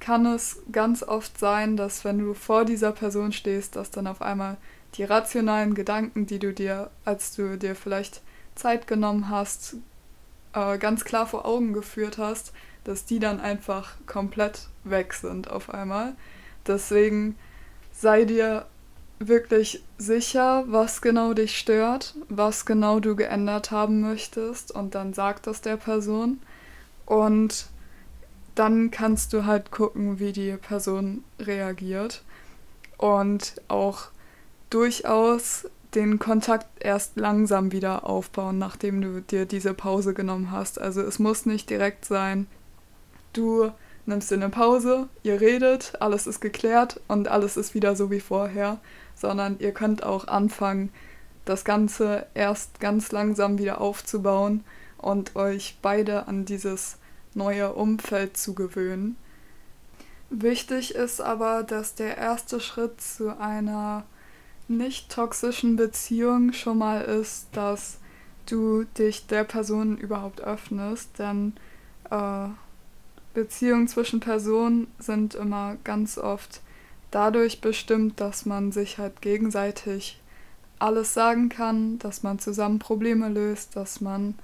kann 0.00 0.26
es 0.26 0.62
ganz 0.70 1.02
oft 1.02 1.38
sein, 1.38 1.76
dass 1.76 2.04
wenn 2.04 2.18
du 2.18 2.34
vor 2.34 2.64
dieser 2.64 2.92
Person 2.92 3.32
stehst, 3.32 3.76
dass 3.76 3.90
dann 3.90 4.06
auf 4.06 4.20
einmal 4.22 4.56
die 4.94 5.04
rationalen 5.04 5.74
Gedanken, 5.74 6.26
die 6.26 6.38
du 6.38 6.52
dir, 6.52 6.90
als 7.04 7.34
du 7.34 7.56
dir 7.56 7.74
vielleicht 7.74 8.20
Zeit 8.54 8.86
genommen 8.86 9.30
hast, 9.30 9.76
äh, 10.52 10.78
ganz 10.78 11.04
klar 11.04 11.26
vor 11.26 11.46
Augen 11.46 11.72
geführt 11.72 12.18
hast, 12.18 12.52
dass 12.84 13.06
die 13.06 13.18
dann 13.18 13.40
einfach 13.40 13.94
komplett 14.06 14.68
weg 14.84 15.14
sind 15.14 15.50
auf 15.50 15.72
einmal. 15.72 16.14
Deswegen 16.66 17.36
sei 17.92 18.24
dir 18.24 18.66
wirklich 19.18 19.82
sicher, 19.98 20.64
was 20.66 21.00
genau 21.00 21.34
dich 21.34 21.58
stört, 21.58 22.14
was 22.28 22.66
genau 22.66 23.00
du 23.00 23.16
geändert 23.16 23.70
haben 23.70 24.00
möchtest 24.00 24.70
und 24.72 24.94
dann 24.94 25.14
sag 25.14 25.42
das 25.42 25.60
der 25.60 25.76
Person 25.76 26.40
und 27.06 27.66
dann 28.54 28.90
kannst 28.90 29.32
du 29.32 29.44
halt 29.44 29.70
gucken, 29.70 30.18
wie 30.18 30.32
die 30.32 30.56
Person 30.56 31.24
reagiert 31.38 32.22
und 32.98 33.60
auch 33.68 34.08
durchaus 34.70 35.68
den 35.94 36.18
Kontakt 36.18 36.66
erst 36.80 37.16
langsam 37.16 37.72
wieder 37.72 38.08
aufbauen, 38.08 38.58
nachdem 38.58 39.00
du 39.00 39.20
dir 39.20 39.46
diese 39.46 39.74
Pause 39.74 40.14
genommen 40.14 40.50
hast. 40.50 40.80
Also 40.80 41.02
es 41.02 41.18
muss 41.18 41.46
nicht 41.46 41.70
direkt 41.70 42.04
sein, 42.04 42.46
du 43.32 43.70
nimmst 44.06 44.30
dir 44.30 44.36
eine 44.36 44.48
Pause, 44.48 45.08
ihr 45.22 45.40
redet, 45.40 45.94
alles 46.00 46.26
ist 46.26 46.40
geklärt 46.40 47.00
und 47.08 47.28
alles 47.28 47.56
ist 47.56 47.74
wieder 47.74 47.96
so 47.96 48.10
wie 48.10 48.20
vorher, 48.20 48.78
sondern 49.14 49.56
ihr 49.58 49.72
könnt 49.72 50.02
auch 50.02 50.26
anfangen, 50.28 50.90
das 51.44 51.64
Ganze 51.64 52.26
erst 52.34 52.80
ganz 52.80 53.12
langsam 53.12 53.58
wieder 53.58 53.80
aufzubauen 53.80 54.64
und 54.98 55.36
euch 55.36 55.78
beide 55.82 56.26
an 56.26 56.44
dieses 56.44 56.96
neue 57.34 57.74
Umfeld 57.74 58.36
zu 58.36 58.54
gewöhnen. 58.54 59.16
Wichtig 60.30 60.94
ist 60.94 61.20
aber, 61.20 61.62
dass 61.62 61.94
der 61.94 62.16
erste 62.16 62.60
Schritt 62.60 63.00
zu 63.00 63.38
einer 63.38 64.04
nicht 64.68 65.12
toxischen 65.12 65.76
Beziehung 65.76 66.52
schon 66.52 66.78
mal 66.78 67.02
ist, 67.02 67.48
dass 67.52 67.98
du 68.46 68.84
dich 68.84 69.26
der 69.26 69.44
Person 69.44 69.98
überhaupt 69.98 70.40
öffnest, 70.40 71.18
denn 71.18 71.54
äh, 72.10 72.48
Beziehungen 73.34 73.88
zwischen 73.88 74.20
Personen 74.20 74.86
sind 74.98 75.34
immer 75.34 75.76
ganz 75.84 76.18
oft 76.18 76.60
dadurch 77.10 77.60
bestimmt, 77.60 78.20
dass 78.20 78.46
man 78.46 78.72
sich 78.72 78.98
halt 78.98 79.20
gegenseitig 79.20 80.20
alles 80.78 81.14
sagen 81.14 81.48
kann, 81.48 81.98
dass 81.98 82.22
man 82.22 82.38
zusammen 82.38 82.78
Probleme 82.78 83.28
löst, 83.28 83.76
dass 83.76 84.00
man 84.00 84.34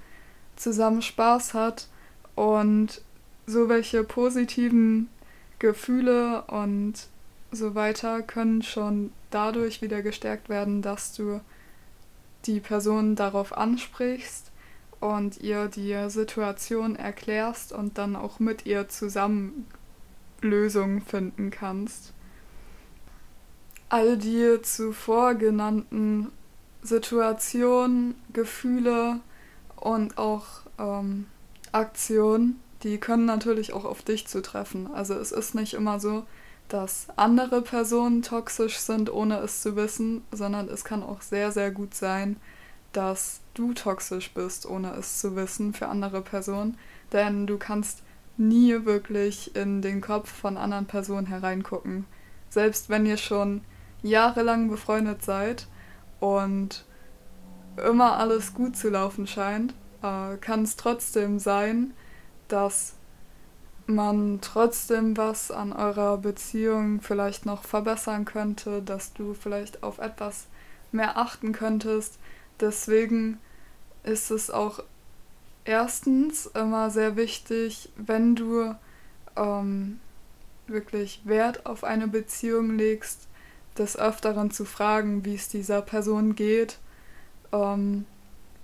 zusammen 0.55 1.01
Spaß 1.01 1.53
hat. 1.53 1.87
Und 2.35 3.01
so 3.45 3.69
welche 3.69 4.03
positiven 4.03 5.09
Gefühle 5.59 6.43
und 6.43 6.93
so 7.51 7.75
weiter 7.75 8.21
können 8.21 8.61
schon 8.61 9.11
dadurch 9.29 9.81
wieder 9.81 10.01
gestärkt 10.01 10.49
werden, 10.49 10.81
dass 10.81 11.13
du 11.13 11.41
die 12.45 12.59
Person 12.59 13.15
darauf 13.15 13.55
ansprichst 13.55 14.50
und 15.01 15.41
ihr 15.41 15.67
die 15.67 16.09
Situation 16.09 16.95
erklärst 16.95 17.73
und 17.73 17.97
dann 17.97 18.15
auch 18.15 18.39
mit 18.39 18.65
ihr 18.65 18.87
zusammen 18.87 19.67
Lösungen 20.41 21.01
finden 21.01 21.49
kannst. 21.49 22.13
All 23.89 24.17
die 24.17 24.61
zuvor 24.61 25.35
genannten 25.35 26.31
Situationen, 26.81 28.15
Gefühle 28.31 29.19
und 29.75 30.17
auch 30.17 30.45
ähm, 30.79 31.25
Aktionen, 31.71 32.59
die 32.83 32.97
können 32.99 33.25
natürlich 33.25 33.73
auch 33.73 33.85
auf 33.85 34.01
dich 34.03 34.27
zutreffen. 34.27 34.91
Also 34.93 35.15
es 35.15 35.31
ist 35.31 35.55
nicht 35.55 35.73
immer 35.73 35.99
so, 35.99 36.25
dass 36.69 37.07
andere 37.17 37.61
Personen 37.61 38.21
toxisch 38.21 38.77
sind, 38.77 39.11
ohne 39.11 39.39
es 39.39 39.61
zu 39.61 39.75
wissen, 39.75 40.23
sondern 40.31 40.69
es 40.69 40.83
kann 40.83 41.03
auch 41.03 41.21
sehr, 41.21 41.51
sehr 41.51 41.71
gut 41.71 41.93
sein, 41.93 42.37
dass 42.93 43.40
du 43.53 43.73
toxisch 43.73 44.33
bist, 44.33 44.65
ohne 44.65 44.93
es 44.93 45.19
zu 45.19 45.35
wissen 45.35 45.73
für 45.73 45.87
andere 45.87 46.21
Personen. 46.21 46.77
Denn 47.11 47.47
du 47.47 47.57
kannst 47.57 48.03
nie 48.37 48.85
wirklich 48.85 49.55
in 49.55 49.81
den 49.81 50.01
Kopf 50.01 50.31
von 50.31 50.57
anderen 50.57 50.85
Personen 50.85 51.27
hereingucken. 51.27 52.05
Selbst 52.49 52.89
wenn 52.89 53.05
ihr 53.05 53.17
schon 53.17 53.61
jahrelang 54.01 54.69
befreundet 54.69 55.23
seid 55.23 55.67
und 56.19 56.85
immer 57.77 58.17
alles 58.17 58.53
gut 58.53 58.75
zu 58.75 58.89
laufen 58.89 59.27
scheint, 59.27 59.73
äh, 60.01 60.37
kann 60.37 60.63
es 60.63 60.75
trotzdem 60.75 61.39
sein, 61.39 61.93
dass 62.47 62.95
man 63.85 64.39
trotzdem 64.41 65.17
was 65.17 65.51
an 65.51 65.73
eurer 65.73 66.17
Beziehung 66.17 67.01
vielleicht 67.01 67.45
noch 67.45 67.63
verbessern 67.63 68.25
könnte, 68.25 68.81
dass 68.81 69.13
du 69.13 69.33
vielleicht 69.33 69.83
auf 69.83 69.99
etwas 69.99 70.47
mehr 70.91 71.17
achten 71.17 71.51
könntest. 71.51 72.19
Deswegen 72.61 73.39
ist 74.03 74.31
es 74.31 74.49
auch 74.49 74.83
erstens 75.65 76.45
immer 76.45 76.89
sehr 76.89 77.15
wichtig, 77.15 77.89
wenn 77.95 78.35
du 78.35 78.75
ähm, 79.35 79.99
wirklich 80.67 81.21
Wert 81.25 81.65
auf 81.65 81.83
eine 81.83 82.07
Beziehung 82.07 82.77
legst, 82.77 83.27
des 83.77 83.97
Öfteren 83.97 84.51
zu 84.51 84.65
fragen, 84.65 85.23
wie 85.25 85.35
es 85.35 85.47
dieser 85.47 85.81
Person 85.81 86.35
geht, 86.35 86.77
ähm, 87.51 88.05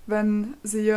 wenn 0.05 0.55
sie 0.63 0.93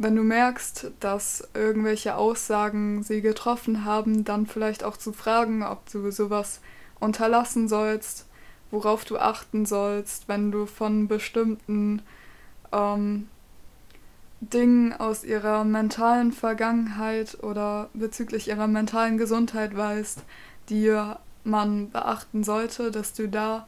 wenn 0.00 0.14
du 0.14 0.22
merkst, 0.22 0.92
dass 1.00 1.48
irgendwelche 1.54 2.14
Aussagen 2.14 3.02
sie 3.02 3.20
getroffen 3.20 3.84
haben, 3.84 4.24
dann 4.24 4.46
vielleicht 4.46 4.84
auch 4.84 4.96
zu 4.96 5.12
fragen, 5.12 5.64
ob 5.64 5.90
du 5.90 6.12
sowas 6.12 6.60
unterlassen 7.00 7.68
sollst, 7.68 8.27
worauf 8.70 9.04
du 9.04 9.18
achten 9.18 9.66
sollst, 9.66 10.28
wenn 10.28 10.50
du 10.50 10.66
von 10.66 11.08
bestimmten 11.08 12.02
ähm, 12.72 13.28
Dingen 14.40 14.92
aus 14.92 15.24
ihrer 15.24 15.64
mentalen 15.64 16.32
Vergangenheit 16.32 17.42
oder 17.42 17.88
bezüglich 17.94 18.48
ihrer 18.48 18.66
mentalen 18.66 19.18
Gesundheit 19.18 19.76
weißt, 19.76 20.22
die 20.68 20.96
man 21.44 21.90
beachten 21.90 22.44
sollte, 22.44 22.90
dass 22.90 23.14
du 23.14 23.28
da 23.28 23.66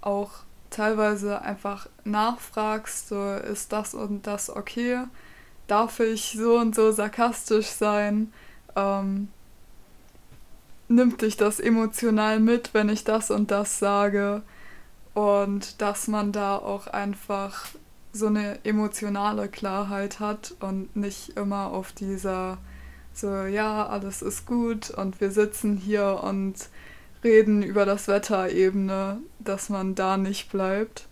auch 0.00 0.30
teilweise 0.70 1.42
einfach 1.42 1.88
nachfragst, 2.04 3.08
so 3.08 3.34
ist 3.34 3.72
das 3.72 3.94
und 3.94 4.26
das 4.26 4.48
okay 4.48 5.00
darf 5.72 6.00
ich 6.00 6.32
so 6.36 6.58
und 6.58 6.74
so 6.74 6.92
sarkastisch 6.92 7.68
sein? 7.68 8.32
Ähm, 8.76 9.28
nimmt 10.94 11.22
dich 11.22 11.36
das 11.36 11.60
emotional 11.60 12.40
mit, 12.40 12.74
wenn 12.74 12.88
ich 12.88 13.04
das 13.04 13.30
und 13.30 13.50
das 13.50 13.78
sage? 13.78 14.42
Und 15.14 15.80
dass 15.80 16.08
man 16.08 16.32
da 16.32 16.56
auch 16.56 16.86
einfach 16.86 17.66
so 18.12 18.26
eine 18.26 18.64
emotionale 18.64 19.48
Klarheit 19.48 20.20
hat 20.20 20.54
und 20.60 20.94
nicht 20.96 21.36
immer 21.36 21.66
auf 21.72 21.92
dieser 21.92 22.58
so, 23.14 23.44
ja, 23.44 23.86
alles 23.86 24.22
ist 24.22 24.46
gut 24.46 24.90
und 24.90 25.20
wir 25.20 25.30
sitzen 25.30 25.76
hier 25.76 26.20
und 26.22 26.54
Reden 27.22 27.62
über 27.62 27.84
das 27.84 28.08
Wetter-Ebene, 28.08 29.18
dass 29.38 29.68
man 29.68 29.94
da 29.94 30.16
nicht 30.16 30.50
bleibt. 30.50 31.06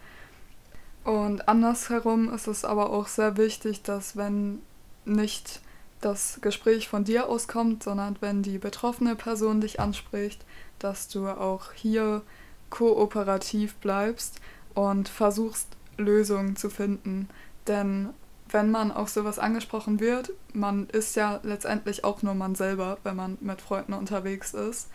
Und 1.04 1.48
andersherum 1.48 2.32
ist 2.32 2.46
es 2.46 2.64
aber 2.64 2.90
auch 2.90 3.06
sehr 3.06 3.36
wichtig, 3.36 3.82
dass 3.82 4.16
wenn 4.16 4.60
nicht 5.04 5.60
das 6.00 6.38
Gespräch 6.40 6.88
von 6.88 7.04
dir 7.04 7.28
auskommt, 7.28 7.82
sondern 7.82 8.16
wenn 8.20 8.42
die 8.42 8.58
betroffene 8.58 9.16
Person 9.16 9.60
dich 9.60 9.80
anspricht, 9.80 10.44
dass 10.78 11.08
du 11.08 11.28
auch 11.28 11.72
hier 11.72 12.22
kooperativ 12.70 13.74
bleibst 13.76 14.40
und 14.74 15.08
versuchst 15.08 15.68
Lösungen 15.98 16.56
zu 16.56 16.70
finden. 16.70 17.28
Denn 17.66 18.10
wenn 18.48 18.70
man 18.70 18.90
auf 18.90 19.08
sowas 19.08 19.38
angesprochen 19.38 20.00
wird, 20.00 20.32
man 20.52 20.88
ist 20.88 21.16
ja 21.16 21.40
letztendlich 21.42 22.04
auch 22.04 22.22
nur 22.22 22.34
man 22.34 22.54
selber, 22.54 22.98
wenn 23.04 23.16
man 23.16 23.38
mit 23.40 23.60
Freunden 23.60 23.92
unterwegs 23.92 24.54
ist, 24.54 24.88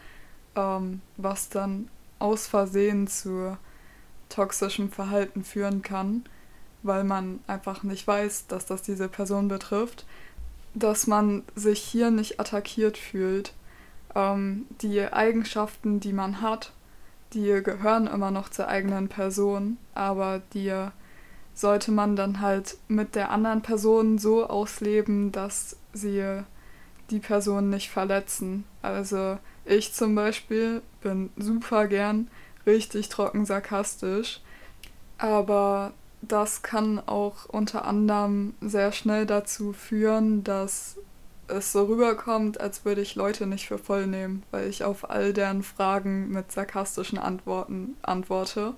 ähm, 0.55 1.01
was 1.17 1.49
dann 1.49 1.89
aus 2.19 2.47
Versehen 2.47 3.07
zu 3.07 3.57
toxischem 4.29 4.91
Verhalten 4.91 5.43
führen 5.43 5.81
kann, 5.81 6.25
weil 6.83 7.03
man 7.03 7.39
einfach 7.47 7.83
nicht 7.83 8.07
weiß, 8.07 8.47
dass 8.47 8.65
das 8.65 8.81
diese 8.81 9.07
Person 9.07 9.47
betrifft, 9.47 10.05
dass 10.75 11.07
man 11.07 11.43
sich 11.55 11.79
hier 11.79 12.11
nicht 12.11 12.39
attackiert 12.39 12.97
fühlt. 12.97 13.53
Ähm, 14.13 14.67
die 14.81 15.01
Eigenschaften, 15.01 15.99
die 15.99 16.13
man 16.13 16.41
hat, 16.41 16.71
die 17.33 17.61
gehören 17.63 18.07
immer 18.07 18.31
noch 18.31 18.49
zur 18.49 18.67
eigenen 18.67 19.07
Person, 19.07 19.77
aber 19.93 20.41
die 20.53 20.73
sollte 21.53 21.91
man 21.91 22.15
dann 22.15 22.41
halt 22.41 22.77
mit 22.87 23.15
der 23.15 23.31
anderen 23.31 23.61
Person 23.61 24.17
so 24.17 24.45
ausleben, 24.45 25.31
dass 25.31 25.77
sie 25.93 26.41
die 27.09 27.19
Person 27.19 27.69
nicht 27.69 27.89
verletzen. 27.89 28.65
Also 28.81 29.37
ich 29.63 29.93
zum 29.93 30.15
Beispiel 30.15 30.81
bin 31.01 31.29
super 31.37 31.87
gern 31.87 32.29
richtig 32.65 33.09
trocken 33.09 33.45
sarkastisch, 33.45 34.41
aber 35.17 35.93
das 36.27 36.61
kann 36.61 36.99
auch 36.99 37.45
unter 37.45 37.85
anderem 37.85 38.53
sehr 38.61 38.91
schnell 38.91 39.25
dazu 39.25 39.73
führen, 39.73 40.43
dass 40.43 40.97
es 41.47 41.71
so 41.71 41.85
rüberkommt, 41.85 42.59
als 42.59 42.85
würde 42.85 43.01
ich 43.01 43.15
Leute 43.15 43.45
nicht 43.45 43.67
für 43.67 43.77
voll 43.77 44.07
nehmen, 44.07 44.43
weil 44.51 44.67
ich 44.67 44.83
auf 44.83 45.09
all 45.09 45.33
deren 45.33 45.63
Fragen 45.63 46.29
mit 46.29 46.51
sarkastischen 46.51 47.17
Antworten 47.17 47.95
antworte. 48.01 48.73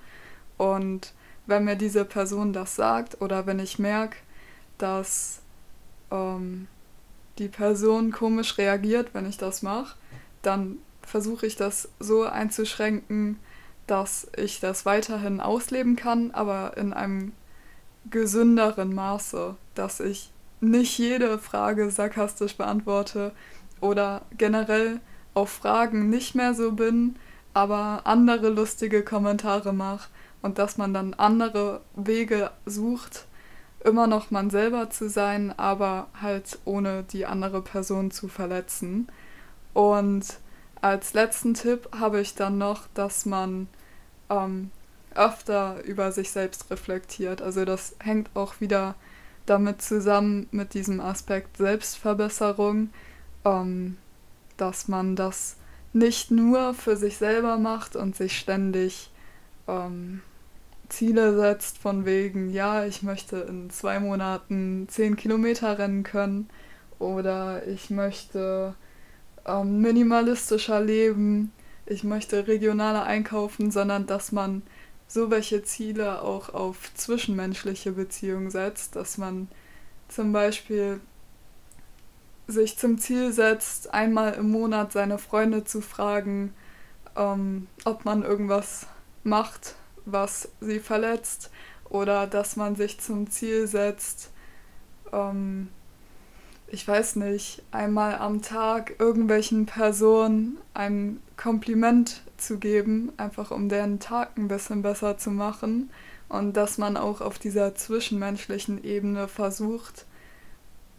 Und 0.58 1.14
wenn 1.46 1.64
mir 1.64 1.76
diese 1.76 2.04
Person 2.04 2.52
das 2.54 2.76
sagt 2.76 3.22
oder 3.22 3.46
wenn 3.46 3.60
ich 3.60 3.80
merke, 3.80 4.18
dass 4.78 5.40
ähm, 6.12 6.68
die 7.38 7.48
Person 7.48 8.12
komisch 8.12 8.58
reagiert, 8.58 9.14
wenn 9.14 9.28
ich 9.28 9.38
das 9.38 9.62
mache, 9.62 9.96
dann 10.42 10.80
versuche 11.02 11.46
ich 11.46 11.56
das 11.56 11.90
so 12.00 12.24
einzuschränken, 12.24 13.40
dass 13.88 14.28
ich 14.36 14.60
das 14.60 14.86
weiterhin 14.86 15.40
ausleben 15.40 15.96
kann, 15.96 16.32
aber 16.32 16.78
in 16.78 16.94
einem 16.94 17.34
gesünderen 18.10 18.94
Maße, 18.94 19.56
dass 19.76 20.00
ich 20.00 20.32
nicht 20.60 20.98
jede 20.98 21.40
Frage 21.40 21.90
sarkastisch 21.90 22.56
beantworte 22.56 23.32
oder 23.82 24.22
generell 24.38 25.00
auf 25.34 25.50
Fragen 25.50 26.10
nicht 26.10 26.36
mehr 26.36 26.54
so 26.54 26.72
bin, 26.72 27.16
aber 27.54 28.02
andere 28.06 28.50
lustige 28.50 29.04
Kommentare 29.04 29.74
mache 29.74 30.10
und 30.42 30.60
dass 30.60 30.78
man 30.78 30.94
dann 30.94 31.14
andere 31.14 31.82
Wege 31.96 32.52
sucht, 32.66 33.26
immer 33.84 34.08
noch 34.08 34.32
man 34.32 34.50
selber 34.50 34.90
zu 34.90 35.10
sein, 35.10 35.54
aber 35.58 36.08
halt 36.22 36.60
ohne 36.66 37.04
die 37.04 37.26
andere 37.26 37.62
Person 37.62 38.12
zu 38.12 38.28
verletzen. 38.28 39.08
Und 39.74 40.40
als 40.82 41.14
letzten 41.14 41.54
Tipp 41.54 41.90
habe 41.98 42.20
ich 42.22 42.36
dann 42.36 42.58
noch, 42.58 42.88
dass 42.94 43.26
man 43.26 43.68
ähm, 44.30 44.72
öfter 45.16 45.84
über 45.84 46.12
sich 46.12 46.32
selbst 46.32 46.70
reflektiert. 46.70 47.42
Also 47.42 47.66
das 47.66 47.96
hängt 48.00 48.30
auch 48.36 48.60
wieder 48.62 48.96
damit 49.46 49.82
zusammen 49.82 50.48
mit 50.52 50.74
diesem 50.74 51.00
Aspekt 51.00 51.58
Selbstverbesserung, 51.58 52.90
ähm, 53.46 53.98
dass 54.58 54.88
man 54.88 55.16
das 55.16 55.58
nicht 55.94 56.32
nur 56.32 56.74
für 56.74 56.98
sich 56.98 57.18
selber 57.18 57.58
macht 57.58 57.96
und 57.96 58.16
sich 58.16 58.38
ständig 58.38 59.12
ähm, 59.68 60.22
Ziele 60.90 61.36
setzt 61.36 61.78
von 61.78 62.06
wegen, 62.06 62.50
ja, 62.50 62.86
ich 62.86 63.04
möchte 63.04 63.38
in 63.38 63.70
zwei 63.70 64.00
Monaten 64.00 64.88
zehn 64.90 65.16
Kilometer 65.16 65.78
rennen 65.80 66.04
können 66.04 66.50
oder 67.00 67.66
ich 67.68 67.90
möchte 67.90 68.74
ähm, 69.46 69.82
minimalistischer 69.82 70.80
leben, 70.82 71.52
ich 71.88 72.04
möchte 72.04 72.48
regionaler 72.48 73.04
einkaufen, 73.04 73.72
sondern 73.72 74.06
dass 74.06 74.32
man 74.32 74.62
so 75.08 75.32
welche 75.32 75.64
Ziele 75.64 76.22
auch 76.22 76.54
auf 76.54 76.94
zwischenmenschliche 76.94 77.94
Beziehungen 77.94 78.52
setzt, 78.52 78.96
dass 78.96 79.18
man 79.18 79.48
zum 80.10 80.34
Beispiel 80.34 81.00
sich 82.48 82.78
zum 82.78 82.98
Ziel 82.98 83.32
setzt, 83.32 83.94
einmal 83.94 84.34
im 84.34 84.52
Monat 84.52 84.92
seine 84.92 85.18
Freunde 85.18 85.64
zu 85.64 85.82
fragen, 85.82 86.54
ähm, 87.16 87.68
ob 87.86 88.06
man 88.06 88.24
irgendwas 88.24 88.88
macht, 89.24 89.76
was 90.06 90.50
sie 90.60 90.80
verletzt, 90.80 91.52
oder 91.90 92.28
dass 92.28 92.58
man 92.58 92.76
sich 92.76 93.00
zum 93.00 93.30
Ziel 93.30 93.68
setzt, 93.68 94.32
ähm, 95.14 95.70
ich 96.70 96.86
weiß 96.86 97.16
nicht, 97.18 97.64
einmal 97.72 98.16
am 98.16 98.42
Tag 98.42 98.96
irgendwelchen 99.00 99.66
Personen 99.66 100.58
ein 100.74 101.22
Kompliment 101.38 102.22
zu 102.38 102.58
geben, 102.58 103.14
einfach 103.18 103.52
um 103.52 103.70
deren 103.70 104.00
Tag 104.00 104.38
ein 104.38 104.48
bisschen 104.48 104.82
besser 104.82 105.18
zu 105.18 105.30
machen 105.30 105.92
und 106.30 106.58
dass 106.58 106.78
man 106.78 106.98
auch 106.98 107.22
auf 107.22 107.40
dieser 107.40 107.76
zwischenmenschlichen 107.76 108.84
Ebene 108.84 109.28
versucht, 109.28 110.06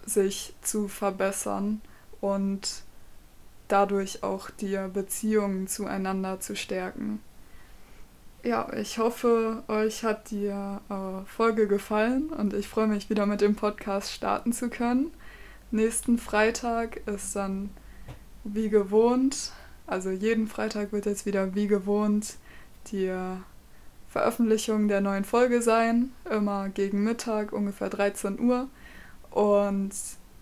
sich 0.06 0.54
zu 0.62 0.88
verbessern 0.88 1.80
und 2.20 2.82
dadurch 3.66 4.22
auch 4.22 4.48
die 4.50 4.78
Beziehungen 4.92 5.66
zueinander 5.66 6.40
zu 6.40 6.56
stärken. 6.56 7.20
Ja, 8.44 8.72
ich 8.72 8.98
hoffe, 8.98 9.64
euch 9.66 10.04
hat 10.04 10.30
die 10.30 10.46
äh, 10.46 11.24
Folge 11.26 11.66
gefallen 11.66 12.30
und 12.30 12.54
ich 12.54 12.68
freue 12.68 12.86
mich 12.86 13.10
wieder 13.10 13.26
mit 13.26 13.40
dem 13.40 13.56
Podcast 13.56 14.12
starten 14.12 14.52
zu 14.52 14.70
können. 14.70 15.10
Nächsten 15.70 16.16
Freitag 16.16 17.02
ist 17.06 17.34
dann 17.36 17.70
wie 18.44 18.70
gewohnt 18.70 19.52
also 19.88 20.10
jeden 20.10 20.46
Freitag 20.46 20.92
wird 20.92 21.06
jetzt 21.06 21.26
wieder 21.26 21.54
wie 21.54 21.66
gewohnt 21.66 22.36
die 22.92 23.12
Veröffentlichung 24.08 24.88
der 24.88 25.00
neuen 25.00 25.24
Folge 25.24 25.60
sein, 25.60 26.12
immer 26.30 26.68
gegen 26.68 27.02
Mittag, 27.04 27.52
ungefähr 27.52 27.90
13 27.90 28.38
Uhr. 28.38 28.68
Und 29.30 29.90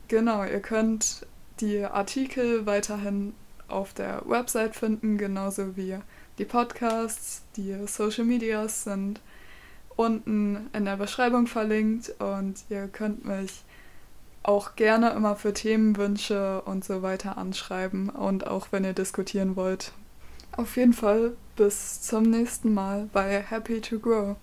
genau, 0.08 0.44
ihr 0.44 0.60
könnt 0.60 1.26
die 1.60 1.84
Artikel 1.84 2.66
weiterhin 2.66 3.34
auf 3.68 3.94
der 3.94 4.22
Website 4.26 4.76
finden, 4.76 5.18
genauso 5.18 5.76
wie 5.76 5.96
die 6.38 6.44
Podcasts, 6.44 7.42
die 7.56 7.74
Social 7.86 8.24
Medias 8.24 8.84
sind 8.84 9.20
unten 9.96 10.68
in 10.72 10.84
der 10.84 10.96
Beschreibung 10.96 11.46
verlinkt 11.46 12.12
und 12.20 12.64
ihr 12.68 12.86
könnt 12.88 13.24
mich 13.24 13.64
auch 14.46 14.76
gerne 14.76 15.10
immer 15.10 15.36
für 15.36 15.52
Themenwünsche 15.52 16.62
und 16.62 16.84
so 16.84 17.02
weiter 17.02 17.36
anschreiben 17.36 18.08
und 18.08 18.46
auch 18.46 18.68
wenn 18.70 18.84
ihr 18.84 18.92
diskutieren 18.92 19.56
wollt. 19.56 19.92
Auf 20.56 20.76
jeden 20.76 20.92
Fall 20.92 21.32
bis 21.56 22.00
zum 22.00 22.24
nächsten 22.24 22.72
Mal 22.72 23.08
bei 23.12 23.40
Happy 23.40 23.80
to 23.80 23.98
Grow. 23.98 24.36